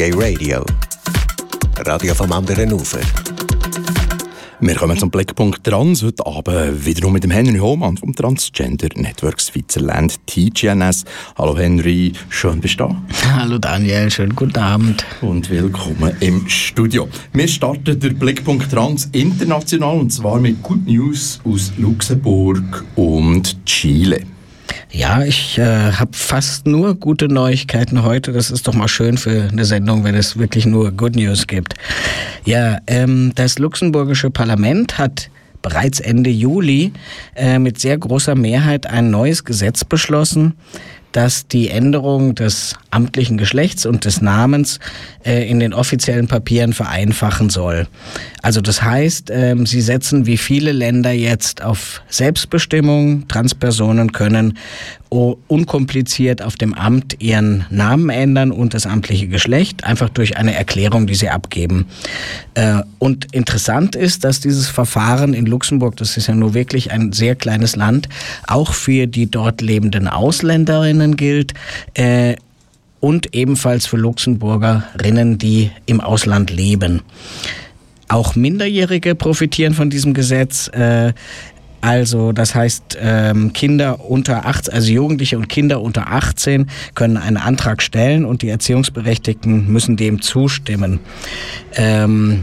Gay 0.00 0.14
Radio. 0.14 0.64
Radio 1.84 2.14
vom 2.14 2.32
anderen 2.32 2.72
Ufer. 2.72 3.00
Wir 4.58 4.74
kommen 4.74 4.96
zum 4.96 5.10
Blickpunkt 5.10 5.62
Trans 5.62 6.02
heute 6.02 6.24
Abend 6.24 6.86
wiederum 6.86 7.12
mit 7.12 7.22
dem 7.22 7.30
Henry 7.30 7.58
Hohmann 7.58 7.98
vom 7.98 8.14
Transgender 8.14 8.88
Network 8.94 9.38
Switzerland 9.42 10.18
TGNS. 10.24 11.04
Hallo 11.36 11.54
Henry, 11.54 12.14
schön 12.30 12.62
bist 12.62 12.80
du 12.80 12.84
da. 12.84 13.02
Hallo 13.36 13.58
Daniel, 13.58 14.10
schönen 14.10 14.34
guten 14.34 14.56
Abend. 14.56 15.04
Und 15.20 15.50
willkommen 15.50 16.16
im 16.20 16.48
Studio. 16.48 17.06
Wir 17.34 17.46
starten 17.46 18.00
der 18.00 18.14
Blickpunkt 18.14 18.70
Trans 18.70 19.06
international 19.12 19.98
und 19.98 20.10
zwar 20.10 20.40
mit 20.40 20.62
Good 20.62 20.86
News 20.86 21.42
aus 21.44 21.72
Luxemburg 21.76 22.86
und 22.96 23.66
Chile. 23.66 24.24
Ja, 24.92 25.22
ich 25.22 25.56
äh, 25.56 25.92
habe 25.92 26.10
fast 26.12 26.66
nur 26.66 26.96
gute 26.96 27.28
Neuigkeiten 27.28 28.02
heute. 28.02 28.32
Das 28.32 28.50
ist 28.50 28.66
doch 28.66 28.74
mal 28.74 28.88
schön 28.88 29.18
für 29.18 29.48
eine 29.50 29.64
Sendung, 29.64 30.02
wenn 30.02 30.16
es 30.16 30.36
wirklich 30.36 30.66
nur 30.66 30.90
Good 30.90 31.14
News 31.14 31.46
gibt. 31.46 31.74
Ja, 32.44 32.78
ähm, 32.88 33.30
das 33.36 33.60
luxemburgische 33.60 34.30
Parlament 34.30 34.98
hat 34.98 35.30
bereits 35.62 36.00
Ende 36.00 36.30
Juli 36.30 36.92
äh, 37.36 37.60
mit 37.60 37.78
sehr 37.78 37.98
großer 37.98 38.34
Mehrheit 38.34 38.86
ein 38.86 39.10
neues 39.10 39.44
Gesetz 39.44 39.84
beschlossen, 39.84 40.54
das 41.12 41.46
die 41.46 41.70
Änderung 41.70 42.34
des 42.34 42.74
amtlichen 42.90 43.38
Geschlechts 43.38 43.86
und 43.86 44.04
des 44.04 44.20
Namens 44.20 44.78
äh, 45.24 45.48
in 45.48 45.60
den 45.60 45.72
offiziellen 45.72 46.28
Papieren 46.28 46.72
vereinfachen 46.72 47.50
soll. 47.50 47.86
Also 48.42 48.60
das 48.60 48.82
heißt, 48.82 49.30
äh, 49.30 49.56
sie 49.64 49.80
setzen 49.80 50.26
wie 50.26 50.36
viele 50.36 50.72
Länder 50.72 51.12
jetzt 51.12 51.62
auf 51.62 52.02
Selbstbestimmung. 52.08 53.28
Transpersonen 53.28 54.12
können 54.12 54.58
unkompliziert 55.10 56.40
auf 56.40 56.54
dem 56.54 56.72
Amt 56.72 57.16
ihren 57.18 57.64
Namen 57.68 58.10
ändern 58.10 58.52
und 58.52 58.74
das 58.74 58.86
amtliche 58.86 59.26
Geschlecht, 59.26 59.82
einfach 59.82 60.08
durch 60.08 60.36
eine 60.36 60.54
Erklärung, 60.54 61.08
die 61.08 61.16
sie 61.16 61.30
abgeben. 61.30 61.86
Äh, 62.54 62.82
und 63.00 63.34
interessant 63.34 63.96
ist, 63.96 64.22
dass 64.22 64.38
dieses 64.38 64.68
Verfahren 64.68 65.34
in 65.34 65.46
Luxemburg, 65.46 65.96
das 65.96 66.16
ist 66.16 66.28
ja 66.28 66.34
nur 66.34 66.54
wirklich 66.54 66.92
ein 66.92 67.12
sehr 67.12 67.34
kleines 67.34 67.74
Land, 67.74 68.08
auch 68.46 68.72
für 68.72 69.08
die 69.08 69.28
dort 69.28 69.60
lebenden 69.60 70.06
Ausländerinnen 70.06 71.16
gilt 71.16 71.54
äh, 71.94 72.36
und 73.00 73.34
ebenfalls 73.34 73.86
für 73.86 73.96
Luxemburgerinnen, 73.96 75.38
die 75.38 75.70
im 75.86 76.00
Ausland 76.00 76.50
leben. 76.50 77.02
Auch 78.08 78.34
Minderjährige 78.36 79.14
profitieren 79.14 79.74
von 79.74 79.88
diesem 79.88 80.14
Gesetz. 80.14 80.68
Äh, 80.68 81.12
also 81.80 82.32
das 82.32 82.54
heißt, 82.54 82.98
ähm, 83.00 83.52
Kinder 83.52 84.04
unter 84.04 84.46
18, 84.46 84.74
also 84.74 84.92
Jugendliche 84.92 85.38
und 85.38 85.48
Kinder 85.48 85.80
unter 85.80 86.08
18 86.08 86.68
können 86.94 87.16
einen 87.16 87.38
Antrag 87.38 87.82
stellen 87.82 88.24
und 88.24 88.42
die 88.42 88.50
Erziehungsberechtigten 88.50 89.72
müssen 89.72 89.96
dem 89.96 90.20
zustimmen. 90.20 91.00
Ähm, 91.76 92.40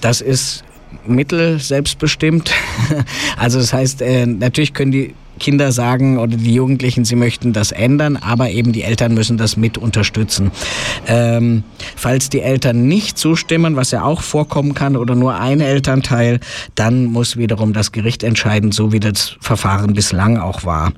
das 0.00 0.20
ist 0.20 0.64
mittel 1.06 1.60
selbstbestimmt. 1.60 2.50
also 3.36 3.60
das 3.60 3.72
heißt, 3.72 4.02
äh, 4.02 4.26
natürlich 4.26 4.74
können 4.74 4.90
die 4.90 5.14
Kinder 5.40 5.72
sagen 5.72 6.18
oder 6.18 6.36
die 6.36 6.54
Jugendlichen, 6.54 7.04
sie 7.04 7.16
möchten 7.16 7.52
das 7.52 7.72
ändern, 7.72 8.16
aber 8.16 8.50
eben 8.50 8.72
die 8.72 8.82
Eltern 8.82 9.14
müssen 9.14 9.36
das 9.36 9.56
mit 9.56 9.76
unterstützen. 9.76 10.52
Ähm, 11.08 11.64
falls 11.96 12.28
die 12.28 12.40
Eltern 12.40 12.86
nicht 12.86 13.18
zustimmen, 13.18 13.74
was 13.74 13.90
ja 13.90 14.04
auch 14.04 14.20
vorkommen 14.22 14.74
kann, 14.74 14.96
oder 14.96 15.16
nur 15.16 15.34
ein 15.34 15.60
Elternteil, 15.60 16.38
dann 16.74 17.06
muss 17.06 17.36
wiederum 17.36 17.72
das 17.72 17.90
Gericht 17.90 18.22
entscheiden, 18.22 18.70
so 18.70 18.92
wie 18.92 19.00
das 19.00 19.36
Verfahren 19.40 19.94
bislang 19.94 20.38
auch 20.38 20.64
war. 20.64 20.92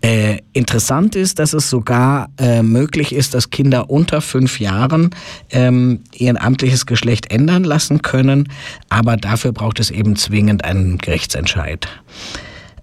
Äh, 0.00 0.38
interessant 0.52 1.16
ist, 1.16 1.40
dass 1.40 1.52
es 1.52 1.68
sogar 1.68 2.30
äh, 2.38 2.62
möglich 2.62 3.12
ist, 3.12 3.34
dass 3.34 3.50
Kinder 3.50 3.90
unter 3.90 4.20
fünf 4.20 4.60
Jahren 4.60 5.10
ähm, 5.50 6.04
ihr 6.14 6.40
amtliches 6.40 6.86
Geschlecht 6.86 7.32
ändern 7.32 7.64
lassen 7.64 8.00
können, 8.02 8.48
aber 8.88 9.16
dafür 9.16 9.50
braucht 9.50 9.80
es 9.80 9.90
eben 9.90 10.14
zwingend 10.14 10.64
einen 10.64 10.98
Gerichtsentscheid. 10.98 11.88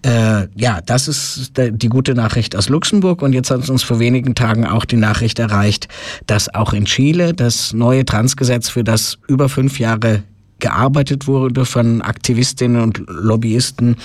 Äh, 0.06 0.48
ja, 0.56 0.82
das 0.86 1.08
ist 1.08 1.54
die 1.58 1.90
gute 1.90 2.14
Nachricht 2.14 2.56
aus 2.56 2.70
Luxemburg. 2.70 3.24
Und 3.24 3.34
jetzt 3.34 3.50
hat 3.50 3.68
uns 3.68 3.82
vor 3.82 4.00
wenigen 4.00 4.36
Tagen 4.36 4.66
auch 4.66 4.86
die 4.86 4.98
Nachricht 4.98 5.40
erreicht, 5.40 5.88
dass 6.28 6.54
auch 6.54 6.74
in 6.74 6.86
Chile 6.86 7.34
das 7.34 7.74
neue 7.74 8.06
Transgesetz, 8.06 8.70
für 8.70 8.84
das 8.84 9.18
über 9.28 9.50
fünf 9.50 9.80
Jahre 9.80 10.22
gearbeitet 10.60 11.28
wurde 11.28 11.66
von 11.66 12.02
Aktivistinnen 12.02 12.82
und 12.82 13.02
Lobbyisten, 13.08 13.98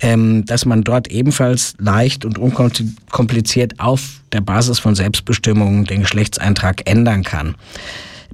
ähm, 0.00 0.44
dass 0.46 0.64
man 0.64 0.82
dort 0.82 1.08
ebenfalls 1.08 1.74
leicht 1.78 2.24
und 2.24 2.38
unkompliziert 2.38 3.78
auf 3.78 4.22
der 4.32 4.40
Basis 4.40 4.78
von 4.78 4.94
Selbstbestimmung 4.94 5.84
den 5.84 6.00
Geschlechtseintrag 6.00 6.88
ändern 6.90 7.24
kann. 7.24 7.56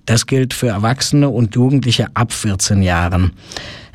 Das 0.06 0.26
gilt 0.26 0.54
für 0.54 0.68
Erwachsene 0.68 1.28
und 1.28 1.54
Jugendliche 1.56 2.06
ab 2.14 2.32
14 2.32 2.80
Jahren. 2.80 3.32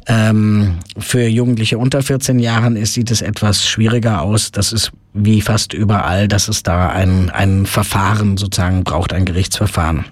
Ähm, 0.07 0.79
für 0.97 1.27
Jugendliche 1.27 1.77
unter 1.77 2.01
14 2.01 2.39
Jahren 2.39 2.83
sieht 2.85 3.11
es 3.11 3.21
etwas 3.21 3.65
schwieriger 3.65 4.21
aus. 4.21 4.51
Das 4.51 4.73
ist 4.73 4.91
wie 5.13 5.41
fast 5.41 5.73
überall, 5.73 6.27
dass 6.27 6.47
es 6.47 6.63
da 6.63 6.89
ein, 6.89 7.29
ein 7.29 7.65
Verfahren 7.65 8.37
sozusagen 8.37 8.83
braucht, 8.83 9.13
ein 9.13 9.25
Gerichtsverfahren. 9.25 10.05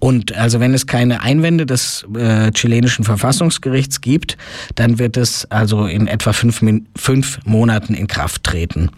Und 0.00 0.34
also 0.34 0.60
wenn 0.60 0.74
es 0.74 0.86
keine 0.86 1.22
Einwände 1.22 1.66
des 1.66 2.06
äh, 2.16 2.50
chilenischen 2.52 3.04
Verfassungsgerichts 3.04 4.00
gibt, 4.00 4.36
dann 4.74 4.98
wird 4.98 5.16
es 5.16 5.50
also 5.50 5.86
in 5.86 6.06
etwa 6.06 6.32
fünf, 6.32 6.62
fünf 6.96 7.38
Monaten 7.44 7.94
in 7.94 8.06
Kraft 8.06 8.44
treten. 8.44 8.90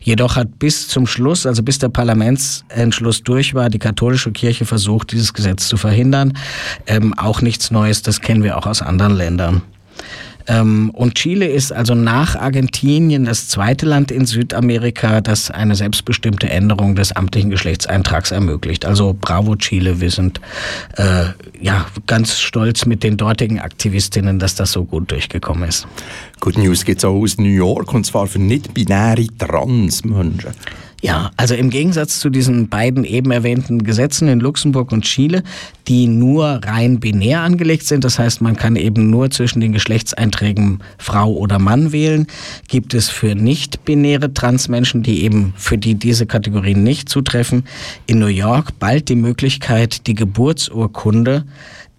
Jedoch 0.00 0.36
hat 0.36 0.58
bis 0.58 0.88
zum 0.88 1.06
Schluss, 1.06 1.46
also 1.46 1.62
bis 1.62 1.78
der 1.78 1.88
Parlamentsentschluss 1.88 3.22
durch 3.22 3.54
war, 3.54 3.70
die 3.70 3.78
katholische 3.78 4.32
Kirche 4.32 4.64
versucht, 4.64 5.12
dieses 5.12 5.32
Gesetz 5.32 5.68
zu 5.68 5.76
verhindern. 5.76 6.34
Ähm, 6.86 7.14
auch 7.14 7.40
nichts 7.40 7.70
Neues, 7.70 8.02
das 8.02 8.20
kennen 8.20 8.42
wir 8.42 8.56
auch 8.58 8.66
aus 8.66 8.82
anderen 8.82 9.14
Ländern. 9.14 9.62
Ähm, 10.46 10.90
und 10.90 11.14
Chile 11.14 11.46
ist 11.46 11.72
also 11.72 11.94
nach 11.94 12.36
Argentinien 12.36 13.24
das 13.24 13.48
zweite 13.48 13.86
Land 13.86 14.10
in 14.10 14.26
Südamerika, 14.26 15.20
das 15.20 15.50
eine 15.50 15.74
selbstbestimmte 15.74 16.50
Änderung 16.50 16.94
des 16.94 17.12
amtlichen 17.12 17.50
Geschlechtseintrags 17.50 18.30
ermöglicht. 18.30 18.84
Also 18.84 19.16
bravo 19.18 19.56
Chile, 19.56 20.00
wir 20.00 20.10
sind 20.10 20.40
äh, 20.96 21.26
ja 21.60 21.86
ganz 22.06 22.38
stolz 22.38 22.86
mit 22.86 23.02
den 23.02 23.16
dortigen 23.16 23.60
Aktivistinnen, 23.60 24.38
dass 24.38 24.54
das 24.54 24.72
so 24.72 24.84
gut 24.84 25.10
durchgekommen 25.10 25.68
ist. 25.68 25.86
Good 26.40 26.58
News 26.58 26.84
geht 26.84 27.04
auch 27.04 27.14
aus 27.22 27.38
New 27.38 27.44
York 27.44 27.94
und 27.94 28.04
zwar 28.04 28.26
für 28.26 28.38
nicht-binäre 28.38 29.26
Transmenschen. 29.38 30.52
Ja, 31.04 31.32
also 31.36 31.54
im 31.54 31.68
Gegensatz 31.68 32.18
zu 32.18 32.30
diesen 32.30 32.70
beiden 32.70 33.04
eben 33.04 33.30
erwähnten 33.30 33.84
Gesetzen 33.84 34.26
in 34.26 34.40
Luxemburg 34.40 34.90
und 34.90 35.02
Chile, 35.02 35.42
die 35.86 36.06
nur 36.06 36.62
rein 36.64 36.98
binär 36.98 37.42
angelegt 37.42 37.84
sind, 37.84 38.04
das 38.04 38.18
heißt, 38.18 38.40
man 38.40 38.56
kann 38.56 38.74
eben 38.74 39.10
nur 39.10 39.30
zwischen 39.30 39.60
den 39.60 39.72
Geschlechtseinträgen 39.72 40.82
Frau 40.96 41.30
oder 41.30 41.58
Mann 41.58 41.92
wählen, 41.92 42.26
gibt 42.68 42.94
es 42.94 43.10
für 43.10 43.34
nicht-binäre 43.34 44.32
Transmenschen, 44.32 45.02
die 45.02 45.24
eben 45.24 45.52
für 45.58 45.76
die 45.76 45.94
diese 45.94 46.24
Kategorien 46.24 46.82
nicht 46.82 47.10
zutreffen, 47.10 47.64
in 48.06 48.18
New 48.18 48.28
York 48.28 48.78
bald 48.78 49.10
die 49.10 49.16
Möglichkeit, 49.16 50.06
die 50.06 50.14
Geburtsurkunde 50.14 51.44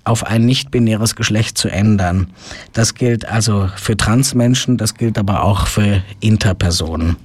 auf 0.04 0.26
ein 0.26 0.48
nicht-binäres 0.48 1.16
Geschlecht 1.16 1.60
zu 1.60 1.70
ändern. 1.70 2.32
Das 2.74 2.96
gilt 2.96 3.30
also 3.30 3.70
für 3.76 3.96
Transmenschen, 3.96 4.78
das 4.78 4.96
gilt 4.96 5.20
aber 5.20 5.44
auch 5.44 5.68
für 5.68 6.02
Interpersonen. 6.22 7.18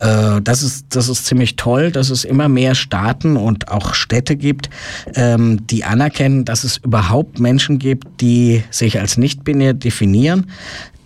Äh, 0.00 0.40
das 0.42 0.62
ist, 0.62 0.86
das 0.90 1.08
ist 1.08 1.26
ziemlich 1.26 1.56
toll, 1.56 1.90
dass 1.90 2.10
es 2.10 2.24
immer 2.24 2.48
mehr 2.48 2.74
Staaten 2.74 3.36
und 3.36 3.68
auch 3.68 3.94
Städte 3.94 4.36
gibt, 4.36 4.70
ähm, 5.14 5.66
die 5.66 5.84
anerkennen, 5.84 6.44
dass 6.44 6.64
es 6.64 6.78
überhaupt 6.78 7.38
Menschen 7.38 7.78
gibt, 7.78 8.20
die 8.20 8.62
sich 8.70 9.00
als 9.00 9.16
nicht-binär 9.16 9.74
definieren, 9.74 10.50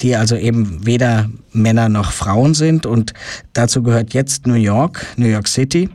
die 0.00 0.16
also 0.16 0.36
eben 0.36 0.86
weder 0.86 1.28
Männer 1.52 1.88
noch 1.88 2.12
Frauen 2.12 2.54
sind. 2.54 2.86
Und 2.86 3.14
dazu 3.52 3.82
gehört 3.82 4.14
jetzt 4.14 4.46
New 4.46 4.54
York, 4.54 5.04
New 5.16 5.26
York 5.26 5.48
City. 5.48 5.88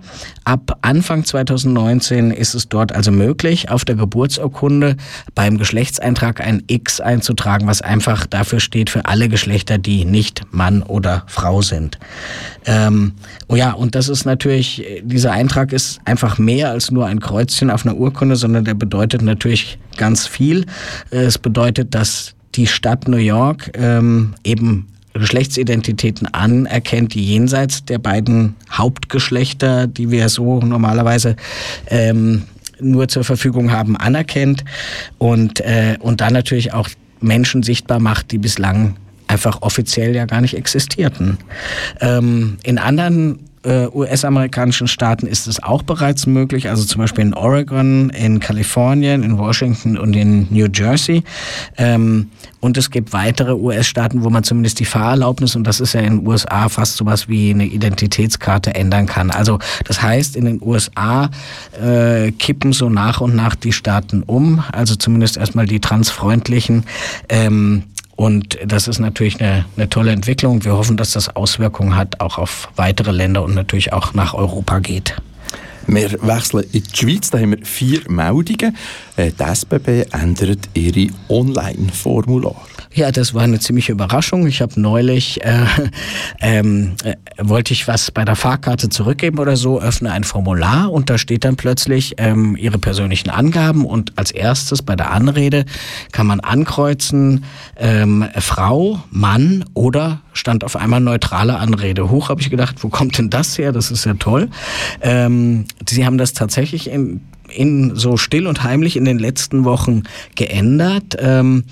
Ab 0.43 0.77
Anfang 0.81 1.23
2019 1.23 2.31
ist 2.31 2.53
es 2.53 2.67
dort 2.67 2.91
also 2.91 3.11
möglich, 3.11 3.69
auf 3.69 3.85
der 3.85 3.96
Geburtsurkunde 3.96 4.97
beim 5.35 5.57
Geschlechtseintrag 5.57 6.41
ein 6.41 6.63
X 6.67 6.99
einzutragen, 6.99 7.67
was 7.67 7.81
einfach 7.81 8.25
dafür 8.25 8.59
steht 8.59 8.89
für 8.89 9.05
alle 9.05 9.29
Geschlechter, 9.29 9.78
die 9.78 10.05
nicht 10.05 10.41
Mann 10.51 10.84
oder 10.84 11.23
Frau 11.28 11.61
sind. 11.61 11.97
Ähm, 12.66 13.14
oh 13.47 13.56
ja, 13.56 13.72
und 13.72 13.96
das 13.96 14.09
ist 14.09 14.26
natürlich, 14.26 14.85
dieser 15.03 15.32
Eintrag 15.32 15.74
ist 15.74 16.00
einfach 16.06 16.38
mehr 16.38 16.70
als 16.70 16.91
nur 16.91 17.06
ein 17.06 17.20
Kreuzchen 17.20 17.70
auf 17.70 17.85
einer 17.85 17.96
Urkunde, 17.96 18.35
sondern 18.35 18.66
der 18.66 18.74
bedeutet 18.74 19.22
natürlich 19.22 19.78
ganz 19.97 20.28
viel. 20.28 20.66
Es 21.09 21.38
bedeutet, 21.38 21.94
dass 21.96 22.35
die 22.56 22.68
Stadt 22.68 23.08
New 23.08 23.18
York 23.18 23.72
ähm, 23.76 24.34
eben 24.44 24.88
Geschlechtsidentitäten 25.14 26.28
anerkennt, 26.34 27.14
die 27.14 27.24
jenseits 27.24 27.85
der 27.85 28.00
beiden 28.00 28.56
Hauptgeschlechter, 28.72 29.88
die 29.88 30.09
wir 30.09 30.28
so 30.30 30.59
normalerweise 30.59 31.35
ähm, 31.88 32.44
nur 32.80 33.08
zur 33.08 33.24
Verfügung 33.24 33.72
haben, 33.72 33.96
anerkennt 33.96 34.66
und, 35.20 35.59
äh, 35.62 35.97
und 36.00 36.22
dann 36.22 36.34
natürlich 36.34 36.74
auch 36.74 36.90
Menschen 37.20 37.64
sichtbar 37.64 38.00
macht, 38.00 38.32
die 38.32 38.40
bislang 38.40 38.96
einfach 39.34 39.62
offiziell 39.62 40.16
ja 40.16 40.26
gar 40.26 40.41
nicht 40.41 40.56
existierten. 40.56 41.40
Ähm, 42.00 42.58
in 42.64 42.78
anderen 42.78 43.40
äh, 43.64 43.88
US-amerikanischen 43.88 44.88
Staaten 44.88 45.26
ist 45.26 45.47
es 45.47 45.62
auch 45.64 45.84
bereits 45.84 46.28
möglich, 46.28 46.70
also 46.70 46.84
zum 46.84 47.00
Beispiel 47.00 47.24
in 47.24 47.34
Oregon, 47.34 48.09
in 48.09 48.40
Kalifornien, 48.40 49.24
in 49.24 49.38
Washington 49.38 49.97
und 49.97 50.16
in 50.16 50.47
New 50.52 50.68
Jersey. 50.72 51.24
Ähm, 51.78 52.30
und 52.59 52.78
es 52.78 52.91
gibt 52.91 53.12
weitere 53.14 53.53
US-Staaten, 53.53 54.24
wo 54.24 54.30
man 54.30 54.44
zumindest 54.44 54.80
die 54.80 54.85
Fahrerlaubnis, 54.85 55.56
und 55.56 55.66
das 55.66 55.80
ist 55.80 55.94
ja 55.94 56.02
in 56.02 56.20
den 56.20 56.28
USA 56.28 56.70
fast 56.70 56.96
sowas 56.96 57.28
wie 57.28 57.52
eine 57.52 57.66
Identitätskarte, 57.66 58.76
ändern 58.76 59.06
kann. 59.06 59.32
Also 59.32 59.59
das 59.85 60.02
heißt, 60.02 60.35
in 60.35 60.46
den 60.46 60.62
USA 60.62 61.30
äh, 61.82 62.32
kippen 62.32 62.74
so 62.74 62.90
nach 62.90 63.22
und 63.22 63.35
nach 63.35 63.56
die 63.56 63.74
Staaten 63.74 64.24
um, 64.24 64.64
also 64.72 64.96
zumindest 64.96 65.38
erstmal 65.38 65.66
die 65.66 65.80
transfreundlichen. 65.80 66.84
Und 68.15 68.59
das 68.65 68.87
ist 68.87 68.99
natürlich 68.99 69.41
eine, 69.41 69.65
eine 69.75 69.89
tolle 69.89 70.11
Entwicklung. 70.11 70.63
Wir 70.63 70.73
hoffen, 70.73 70.97
dass 70.97 71.11
das 71.11 71.35
Auswirkungen 71.35 71.95
hat, 71.95 72.21
auch 72.21 72.37
auf 72.37 72.69
weitere 72.75 73.11
Länder 73.11 73.43
und 73.43 73.55
natürlich 73.55 73.91
auch 73.91 74.13
nach 74.13 74.33
Europa 74.33 74.79
geht. 74.79 75.15
Wir 75.87 76.11
wechseln 76.21 76.63
in 76.71 76.83
die 76.83 76.95
Schweiz, 76.95 77.29
da 77.29 77.39
haben 77.39 77.57
wir 77.57 77.65
vier 77.65 78.01
Meldungen. 78.09 78.77
Äh, 79.17 79.31
die 79.31 79.43
SBB 79.43 80.05
ändert 80.13 80.69
ihre 80.73 81.11
Online-Formular. 81.27 82.55
Ja, 82.95 83.11
das 83.11 83.34
war 83.34 83.41
eine 83.41 83.59
ziemliche 83.59 83.91
Überraschung. 83.91 84.45
Ich 84.45 84.61
habe 84.61 84.79
neulich, 84.79 85.43
äh, 85.43 85.66
ähm, 86.41 86.93
äh, 87.03 87.16
wollte 87.40 87.73
ich 87.73 87.87
was 87.87 88.11
bei 88.11 88.23
der 88.23 88.35
Fahrkarte 88.35 88.90
zurückgeben 88.90 89.40
oder 89.40 89.55
so, 89.55 89.81
öffne 89.81 90.11
ein 90.11 90.23
Formular 90.23 90.91
und 90.91 91.09
da 91.09 91.17
steht 91.17 91.43
dann 91.43 91.55
plötzlich 91.55 92.13
ähm, 92.17 92.55
Ihre 92.55 92.78
persönlichen 92.78 93.31
Angaben 93.31 93.85
und 93.85 94.13
als 94.16 94.29
erstes 94.29 94.84
bei 94.84 94.95
der 94.95 95.09
Anrede 95.09 95.66
kann 96.11 96.28
man 96.28 96.40
ankreuzen 96.40 97.45
ähm, 97.78 98.25
Frau, 98.37 99.01
Mann 99.09 99.66
oder 99.73 100.22
stand 100.34 100.63
auf 100.63 100.75
einmal 100.75 100.99
neutrale 100.99 101.57
Anrede. 101.57 102.11
Hoch 102.11 102.29
habe 102.29 102.41
ich 102.41 102.51
gedacht, 102.51 102.75
wo 102.81 102.89
kommt 102.89 103.17
denn 103.17 103.31
das 103.31 103.57
her? 103.57 103.72
Das 103.72 103.89
ist 103.89 104.05
ja 104.05 104.13
toll. 104.13 104.49
Ähm, 105.01 105.66
Sie 105.89 106.05
haben 106.05 106.19
das 106.19 106.34
tatsächlich 106.34 106.91
in 106.91 107.22
in 107.55 107.96
so 107.96 108.17
still 108.17 108.47
und 108.47 108.63
heimlich 108.63 108.96
in 108.96 109.05
den 109.05 109.19
letzten 109.19 109.63
Wochen 109.63 110.03
geändert. 110.35 111.16
Ähm, 111.19 111.66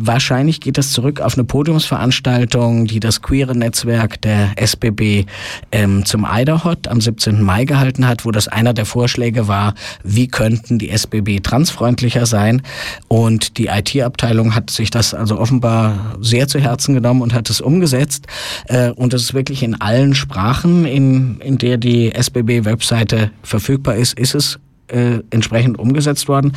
Wahrscheinlich 0.00 0.60
geht 0.60 0.78
das 0.78 0.92
zurück 0.92 1.20
auf 1.20 1.34
eine 1.34 1.42
Podiumsveranstaltung, 1.42 2.86
die 2.86 3.00
das 3.00 3.20
queere 3.20 3.56
Netzwerk 3.56 4.22
der 4.22 4.52
SBB 4.54 5.26
ähm, 5.72 6.04
zum 6.04 6.24
Eiderhot 6.24 6.86
am 6.86 7.00
17. 7.00 7.42
Mai 7.42 7.64
gehalten 7.64 8.06
hat, 8.06 8.24
wo 8.24 8.30
das 8.30 8.46
einer 8.46 8.74
der 8.74 8.86
Vorschläge 8.86 9.48
war, 9.48 9.74
wie 10.04 10.28
könnten 10.28 10.78
die 10.78 10.90
SBB 10.90 11.40
transfreundlicher 11.42 12.26
sein. 12.26 12.62
Und 13.08 13.58
die 13.58 13.66
IT-Abteilung 13.66 14.54
hat 14.54 14.70
sich 14.70 14.92
das 14.92 15.14
also 15.14 15.36
offenbar 15.36 16.16
sehr 16.20 16.46
zu 16.46 16.60
Herzen 16.60 16.94
genommen 16.94 17.20
und 17.20 17.34
hat 17.34 17.50
es 17.50 17.60
umgesetzt. 17.60 18.28
Äh, 18.66 18.90
und 18.90 19.14
es 19.14 19.22
ist 19.22 19.34
wirklich 19.34 19.64
in 19.64 19.80
allen 19.80 20.14
Sprachen, 20.14 20.84
in, 20.84 21.40
in 21.40 21.58
der 21.58 21.76
die 21.76 22.14
SBB-Webseite 22.14 23.32
verfügbar 23.42 23.96
ist, 23.96 24.16
ist 24.16 24.36
es 24.36 24.60
äh, 24.88 25.20
entsprechend 25.30 25.78
umgesetzt 25.78 26.28
worden. 26.28 26.52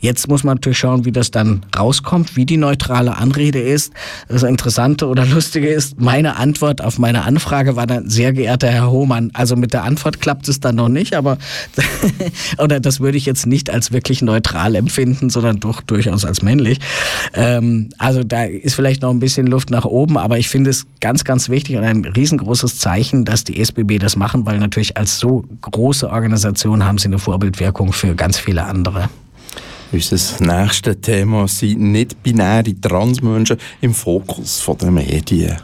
Jetzt 0.00 0.28
muss 0.28 0.44
man 0.44 0.56
natürlich 0.56 0.78
schauen, 0.78 1.04
wie 1.04 1.12
das 1.12 1.30
dann 1.30 1.64
rauskommt, 1.76 2.36
wie 2.36 2.46
die 2.46 2.56
neutrale 2.56 3.16
Anrede 3.16 3.60
ist. 3.60 3.92
Das 4.28 4.42
Interessante 4.42 5.06
oder 5.06 5.26
Lustige 5.26 5.68
ist, 5.68 6.00
meine 6.00 6.36
Antwort 6.36 6.82
auf 6.82 6.98
meine 6.98 7.24
Anfrage 7.24 7.76
war 7.76 7.86
dann, 7.86 8.08
sehr 8.08 8.32
geehrter 8.32 8.68
Herr 8.68 8.90
Hohmann, 8.90 9.30
also 9.34 9.56
mit 9.56 9.72
der 9.72 9.84
Antwort 9.84 10.20
klappt 10.20 10.48
es 10.48 10.60
dann 10.60 10.76
noch 10.76 10.88
nicht, 10.88 11.14
aber 11.14 11.38
oder 12.58 12.80
das 12.80 13.00
würde 13.00 13.18
ich 13.18 13.26
jetzt 13.26 13.46
nicht 13.46 13.70
als 13.70 13.92
wirklich 13.92 14.22
neutral 14.22 14.74
empfinden, 14.74 15.30
sondern 15.30 15.60
doch 15.60 15.80
durchaus 15.82 16.24
als 16.24 16.42
männlich. 16.42 16.80
Ähm, 17.34 17.90
also 17.98 18.22
da 18.24 18.44
ist 18.44 18.74
vielleicht 18.74 19.02
noch 19.02 19.10
ein 19.10 19.20
bisschen 19.20 19.46
Luft 19.46 19.70
nach 19.70 19.84
oben, 19.84 20.16
aber 20.16 20.38
ich 20.38 20.48
finde 20.48 20.70
es 20.70 20.86
ganz, 21.00 21.24
ganz 21.24 21.48
wichtig 21.48 21.76
und 21.76 21.84
ein 21.84 22.04
riesengroßes 22.04 22.78
Zeichen, 22.78 23.24
dass 23.24 23.44
die 23.44 23.60
SBB 23.60 23.98
das 23.98 24.16
machen, 24.16 24.46
weil 24.46 24.58
natürlich 24.58 24.96
als 24.96 25.18
so 25.18 25.44
große 25.60 26.08
Organisation 26.08 26.84
haben 26.84 26.98
sie 26.98 27.08
eine 27.08 27.18
Vorbildwirkung 27.18 27.73
Wirkung 27.74 27.92
für 27.92 28.14
ganz 28.14 28.38
viele 28.38 28.62
andere. 28.64 29.08
Unser 29.90 30.44
nächstes 30.44 31.00
Thema 31.00 31.48
sind 31.48 31.80
nicht-binäre 31.80 32.80
Transmenschen 32.80 33.56
im 33.80 33.92
Fokus 33.92 34.64
der 34.80 34.92
Medien. 34.92 35.56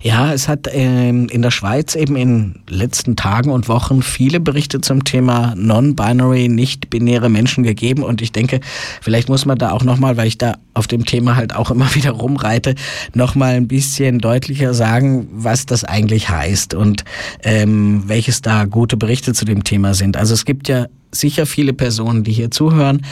Ja, 0.00 0.32
es 0.32 0.46
hat 0.46 0.68
ähm, 0.72 1.28
in 1.28 1.42
der 1.42 1.50
Schweiz 1.50 1.96
eben 1.96 2.14
in 2.14 2.60
letzten 2.68 3.16
Tagen 3.16 3.50
und 3.50 3.68
Wochen 3.68 4.02
viele 4.02 4.38
Berichte 4.38 4.80
zum 4.80 5.02
Thema 5.02 5.54
non-binary, 5.56 6.48
nicht-binäre 6.48 7.28
Menschen 7.28 7.64
gegeben 7.64 8.04
und 8.04 8.22
ich 8.22 8.30
denke, 8.30 8.60
vielleicht 9.00 9.28
muss 9.28 9.44
man 9.44 9.58
da 9.58 9.72
auch 9.72 9.82
nochmal, 9.82 10.16
weil 10.16 10.28
ich 10.28 10.38
da 10.38 10.56
auf 10.74 10.86
dem 10.86 11.04
Thema 11.04 11.34
halt 11.34 11.54
auch 11.54 11.72
immer 11.72 11.92
wieder 11.96 12.12
rumreite, 12.12 12.76
nochmal 13.14 13.54
ein 13.54 13.66
bisschen 13.66 14.20
deutlicher 14.20 14.72
sagen, 14.72 15.28
was 15.32 15.66
das 15.66 15.84
eigentlich 15.84 16.28
heißt 16.28 16.74
und 16.74 17.04
ähm, 17.42 18.04
welches 18.06 18.40
da 18.40 18.66
gute 18.66 18.96
Berichte 18.96 19.34
zu 19.34 19.44
dem 19.44 19.64
Thema 19.64 19.94
sind. 19.94 20.16
Also 20.16 20.34
es 20.34 20.44
gibt 20.44 20.68
ja 20.68 20.86
sicher 21.12 21.46
viele 21.46 21.72
Personen, 21.72 22.24
die 22.24 22.32
hier 22.32 22.50
zuhören, 22.50 23.04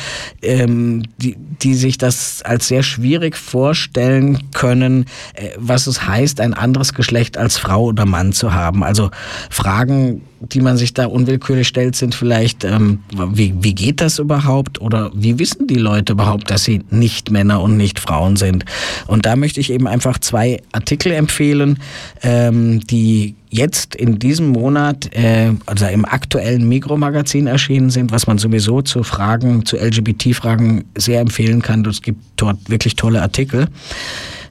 ähm, 0.42 1.04
die, 1.18 1.36
die 1.62 1.74
sich 1.74 1.98
das 1.98 2.42
als 2.42 2.68
sehr 2.68 2.82
schwierig 2.82 3.36
vorstellen 3.36 4.50
können, 4.52 5.06
äh, 5.34 5.50
was 5.56 5.86
es 5.86 6.06
heißt, 6.06 6.40
ein 6.40 6.54
anderes 6.54 6.94
Geschlecht 6.94 7.36
als 7.36 7.58
Frau 7.58 7.84
oder 7.84 8.06
Mann 8.06 8.32
zu 8.32 8.52
haben. 8.52 8.84
Also 8.84 9.10
Fragen, 9.50 10.22
die 10.40 10.60
man 10.60 10.76
sich 10.76 10.94
da 10.94 11.06
unwillkürlich 11.06 11.66
stellt, 11.66 11.96
sind 11.96 12.14
vielleicht, 12.14 12.64
ähm, 12.64 13.00
wie, 13.10 13.54
wie 13.60 13.74
geht 13.74 14.00
das 14.00 14.18
überhaupt? 14.18 14.80
Oder 14.80 15.10
wie 15.14 15.38
wissen 15.38 15.66
die 15.66 15.74
Leute 15.74 16.12
überhaupt, 16.12 16.50
dass 16.50 16.64
sie 16.64 16.82
nicht 16.90 17.30
Männer 17.30 17.60
und 17.60 17.76
nicht 17.76 17.98
Frauen 17.98 18.36
sind? 18.36 18.64
Und 19.06 19.26
da 19.26 19.34
möchte 19.34 19.60
ich 19.60 19.72
eben 19.72 19.88
einfach 19.88 20.18
zwei 20.18 20.62
Artikel 20.72 21.12
empfehlen, 21.12 21.80
ähm, 22.22 22.80
die 22.86 23.34
jetzt 23.50 23.94
in 23.94 24.18
diesem 24.18 24.48
Monat, 24.48 25.14
äh, 25.14 25.52
also 25.66 25.86
im 25.86 26.04
aktuellen 26.04 26.68
Mikromagazin 26.68 27.46
erschienen 27.46 27.90
sind, 27.90 28.12
was 28.12 28.26
man 28.26 28.38
sowieso 28.38 28.82
zu 28.82 29.02
Fragen, 29.02 29.64
zu 29.64 29.76
LGBT-Fragen 29.76 30.84
sehr 30.96 31.20
empfehlen 31.20 31.62
kann. 31.62 31.84
Es 31.86 32.02
gibt 32.02 32.22
dort 32.36 32.68
wirklich 32.68 32.96
tolle 32.96 33.22
Artikel. 33.22 33.68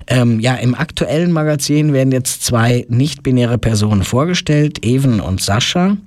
Ähm, 0.07 0.39
ja, 0.39 0.55
im 0.55 0.73
aktuellen 0.73 1.31
Magazin 1.31 1.93
werden 1.93 2.11
jetzt 2.11 2.43
zwei 2.43 2.85
nicht-binäre 2.89 3.57
Personen 3.57 4.03
vorgestellt, 4.03 4.85
Even 4.85 5.19
und 5.19 5.41
Sascha. 5.41 5.97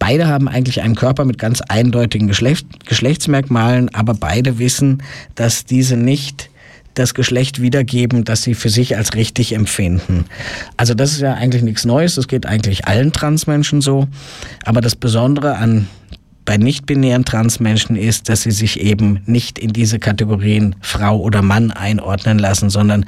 Beide 0.00 0.26
haben 0.26 0.48
eigentlich 0.48 0.82
einen 0.82 0.96
Körper 0.96 1.24
mit 1.24 1.38
ganz 1.38 1.60
eindeutigen 1.60 2.26
Geschlecht, 2.26 2.66
Geschlechtsmerkmalen, 2.86 3.94
aber 3.94 4.14
beide 4.14 4.58
wissen, 4.58 5.02
dass 5.36 5.64
diese 5.64 5.96
nicht 5.96 6.50
das 6.94 7.14
Geschlecht 7.14 7.60
wiedergeben, 7.60 8.24
das 8.24 8.42
sie 8.42 8.54
für 8.54 8.70
sich 8.70 8.96
als 8.96 9.14
richtig 9.14 9.52
empfinden. 9.54 10.24
Also 10.76 10.94
das 10.94 11.12
ist 11.12 11.20
ja 11.20 11.34
eigentlich 11.34 11.62
nichts 11.62 11.84
Neues, 11.84 12.14
das 12.14 12.28
geht 12.28 12.46
eigentlich 12.46 12.86
allen 12.86 13.12
Transmenschen 13.12 13.80
so. 13.80 14.08
Aber 14.64 14.80
das 14.80 14.96
Besondere 14.96 15.56
an 15.56 15.88
bei 16.44 16.56
nicht-binären 16.58 17.24
Transmenschen 17.24 17.96
ist, 17.96 18.28
dass 18.28 18.42
sie 18.42 18.50
sich 18.50 18.80
eben 18.80 19.20
nicht 19.26 19.58
in 19.58 19.72
diese 19.72 19.98
Kategorien 19.98 20.76
Frau 20.80 21.18
oder 21.18 21.42
Mann 21.42 21.70
einordnen 21.70 22.38
lassen, 22.38 22.68
sondern 22.68 23.06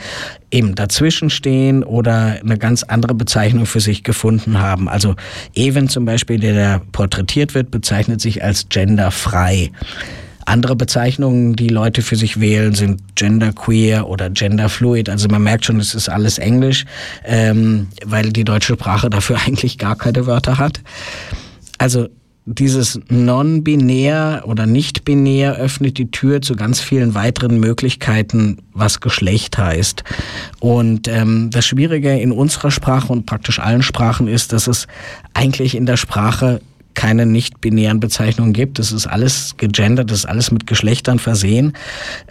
eben 0.51 0.75
dazwischen 0.75 1.29
stehen 1.29 1.85
oder 1.85 2.39
eine 2.43 2.57
ganz 2.57 2.83
andere 2.83 3.15
Bezeichnung 3.15 3.67
für 3.67 3.81
sich 3.81 4.03
gefunden 4.05 4.59
haben. 4.59 4.89
Also 4.89 5.17
Even 5.55 5.89
zum 5.89 6.05
Beispiel, 6.07 6.39
der 6.39 6.55
da 6.55 6.83
porträtiert 6.93 7.55
wird, 7.55 7.71
bezeichnet 7.71 8.21
sich 8.21 8.43
als 8.43 8.69
genderfrei. 8.69 9.71
Andere 10.47 10.77
Bezeichnungen, 10.77 11.57
die 11.57 11.69
Leute 11.69 12.03
für 12.03 12.17
sich 12.17 12.41
wählen, 12.41 12.75
sind 12.75 13.17
genderqueer 13.17 14.09
oder 14.09 14.31
genderfluid. 14.31 15.09
Also 15.09 15.29
man 15.29 15.43
merkt 15.43 15.65
schon, 15.65 15.81
es 15.81 15.95
ist 15.95 16.09
alles 16.09 16.39
Englisch, 16.39 16.85
ähm, 17.25 17.89
weil 18.05 18.33
die 18.33 18.45
deutsche 18.45 18.75
Sprache 18.75 19.11
dafür 19.11 19.39
eigentlich 19.47 19.77
gar 19.77 19.97
keine 19.97 20.27
Wörter 20.27 20.59
hat. 20.59 20.81
Also 21.79 22.09
dieses 22.47 23.01
non-binär 23.09 24.45
oder 24.47 24.67
nicht-binär 24.67 25.57
öffnet 25.57 25.99
die 25.99 26.13
Tür 26.13 26.41
zu 26.41 26.55
ganz 26.55 26.81
vielen 26.81 27.15
weiteren 27.17 27.59
Möglichkeiten, 27.59 28.59
was 28.73 29.01
Geschlecht 29.01 29.59
heißt. 29.59 30.05
Und 30.61 31.09
ähm, 31.09 31.51
das 31.51 31.67
Schwierige 31.67 32.17
in 32.17 32.31
unserer 32.31 32.71
Sprache 32.71 33.13
und 33.13 33.27
praktisch 33.27 33.59
allen 33.59 33.83
Sprachen 33.83 34.29
ist, 34.29 34.53
dass 34.53 34.69
es 34.69 34.87
eigentlich 35.35 35.75
in 35.75 35.87
der 35.87 35.97
Sprache 35.97 36.61
keine 36.97 37.27
nicht-binären 37.27 38.01
Bezeichnungen 38.01 38.53
gibt. 38.53 38.81
Das 38.81 38.91
ist 38.91 39.07
alles 39.07 39.57
gegendert, 39.57 40.11
das 40.11 40.21
ist 40.21 40.27
alles 40.27 40.51
mit 40.51 40.67
Geschlechtern 40.67 41.21
versehen. 41.21 41.75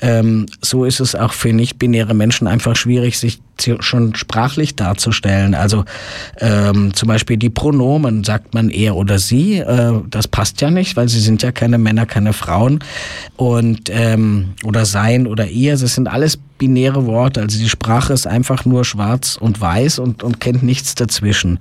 Ähm, 0.01 0.48
so 0.62 0.84
ist 0.84 1.00
es 1.00 1.15
auch 1.15 1.31
für 1.31 1.53
nicht-binäre 1.53 2.13
Menschen 2.13 2.48
einfach 2.48 2.75
schwierig, 2.75 3.17
sich 3.17 3.39
schon 3.79 4.15
sprachlich 4.15 4.75
darzustellen. 4.75 5.55
Also 5.55 5.85
ähm, 6.39 6.93
zum 6.93 7.07
Beispiel 7.07 7.38
die 7.38 7.50
Pronomen 7.50 8.24
sagt 8.24 8.53
man 8.53 8.69
er 8.69 8.95
oder 8.95 9.19
sie. 9.19 9.57
Äh, 9.57 10.01
das 10.09 10.27
passt 10.27 10.62
ja 10.62 10.71
nicht, 10.71 10.95
weil 10.95 11.09
sie 11.09 11.19
sind 11.19 11.43
ja 11.43 11.51
keine 11.51 11.77
Männer, 11.77 12.05
keine 12.05 12.33
Frauen. 12.33 12.79
Und 13.38 13.89
ähm, 13.89 14.53
oder 14.63 14.85
sein 14.85 15.27
oder 15.27 15.47
ihr, 15.47 15.77
das 15.77 15.95
sind 15.95 16.07
alles 16.07 16.39
binäre 16.57 17.05
Worte. 17.05 17.41
Also 17.41 17.59
die 17.59 17.69
Sprache 17.69 18.13
ist 18.13 18.27
einfach 18.27 18.65
nur 18.65 18.85
schwarz 18.85 19.38
und 19.39 19.59
weiß 19.59 20.00
und, 20.00 20.24
und 20.24 20.39
kennt 20.39 20.63
nichts 20.63 20.95
dazwischen. 20.95 21.59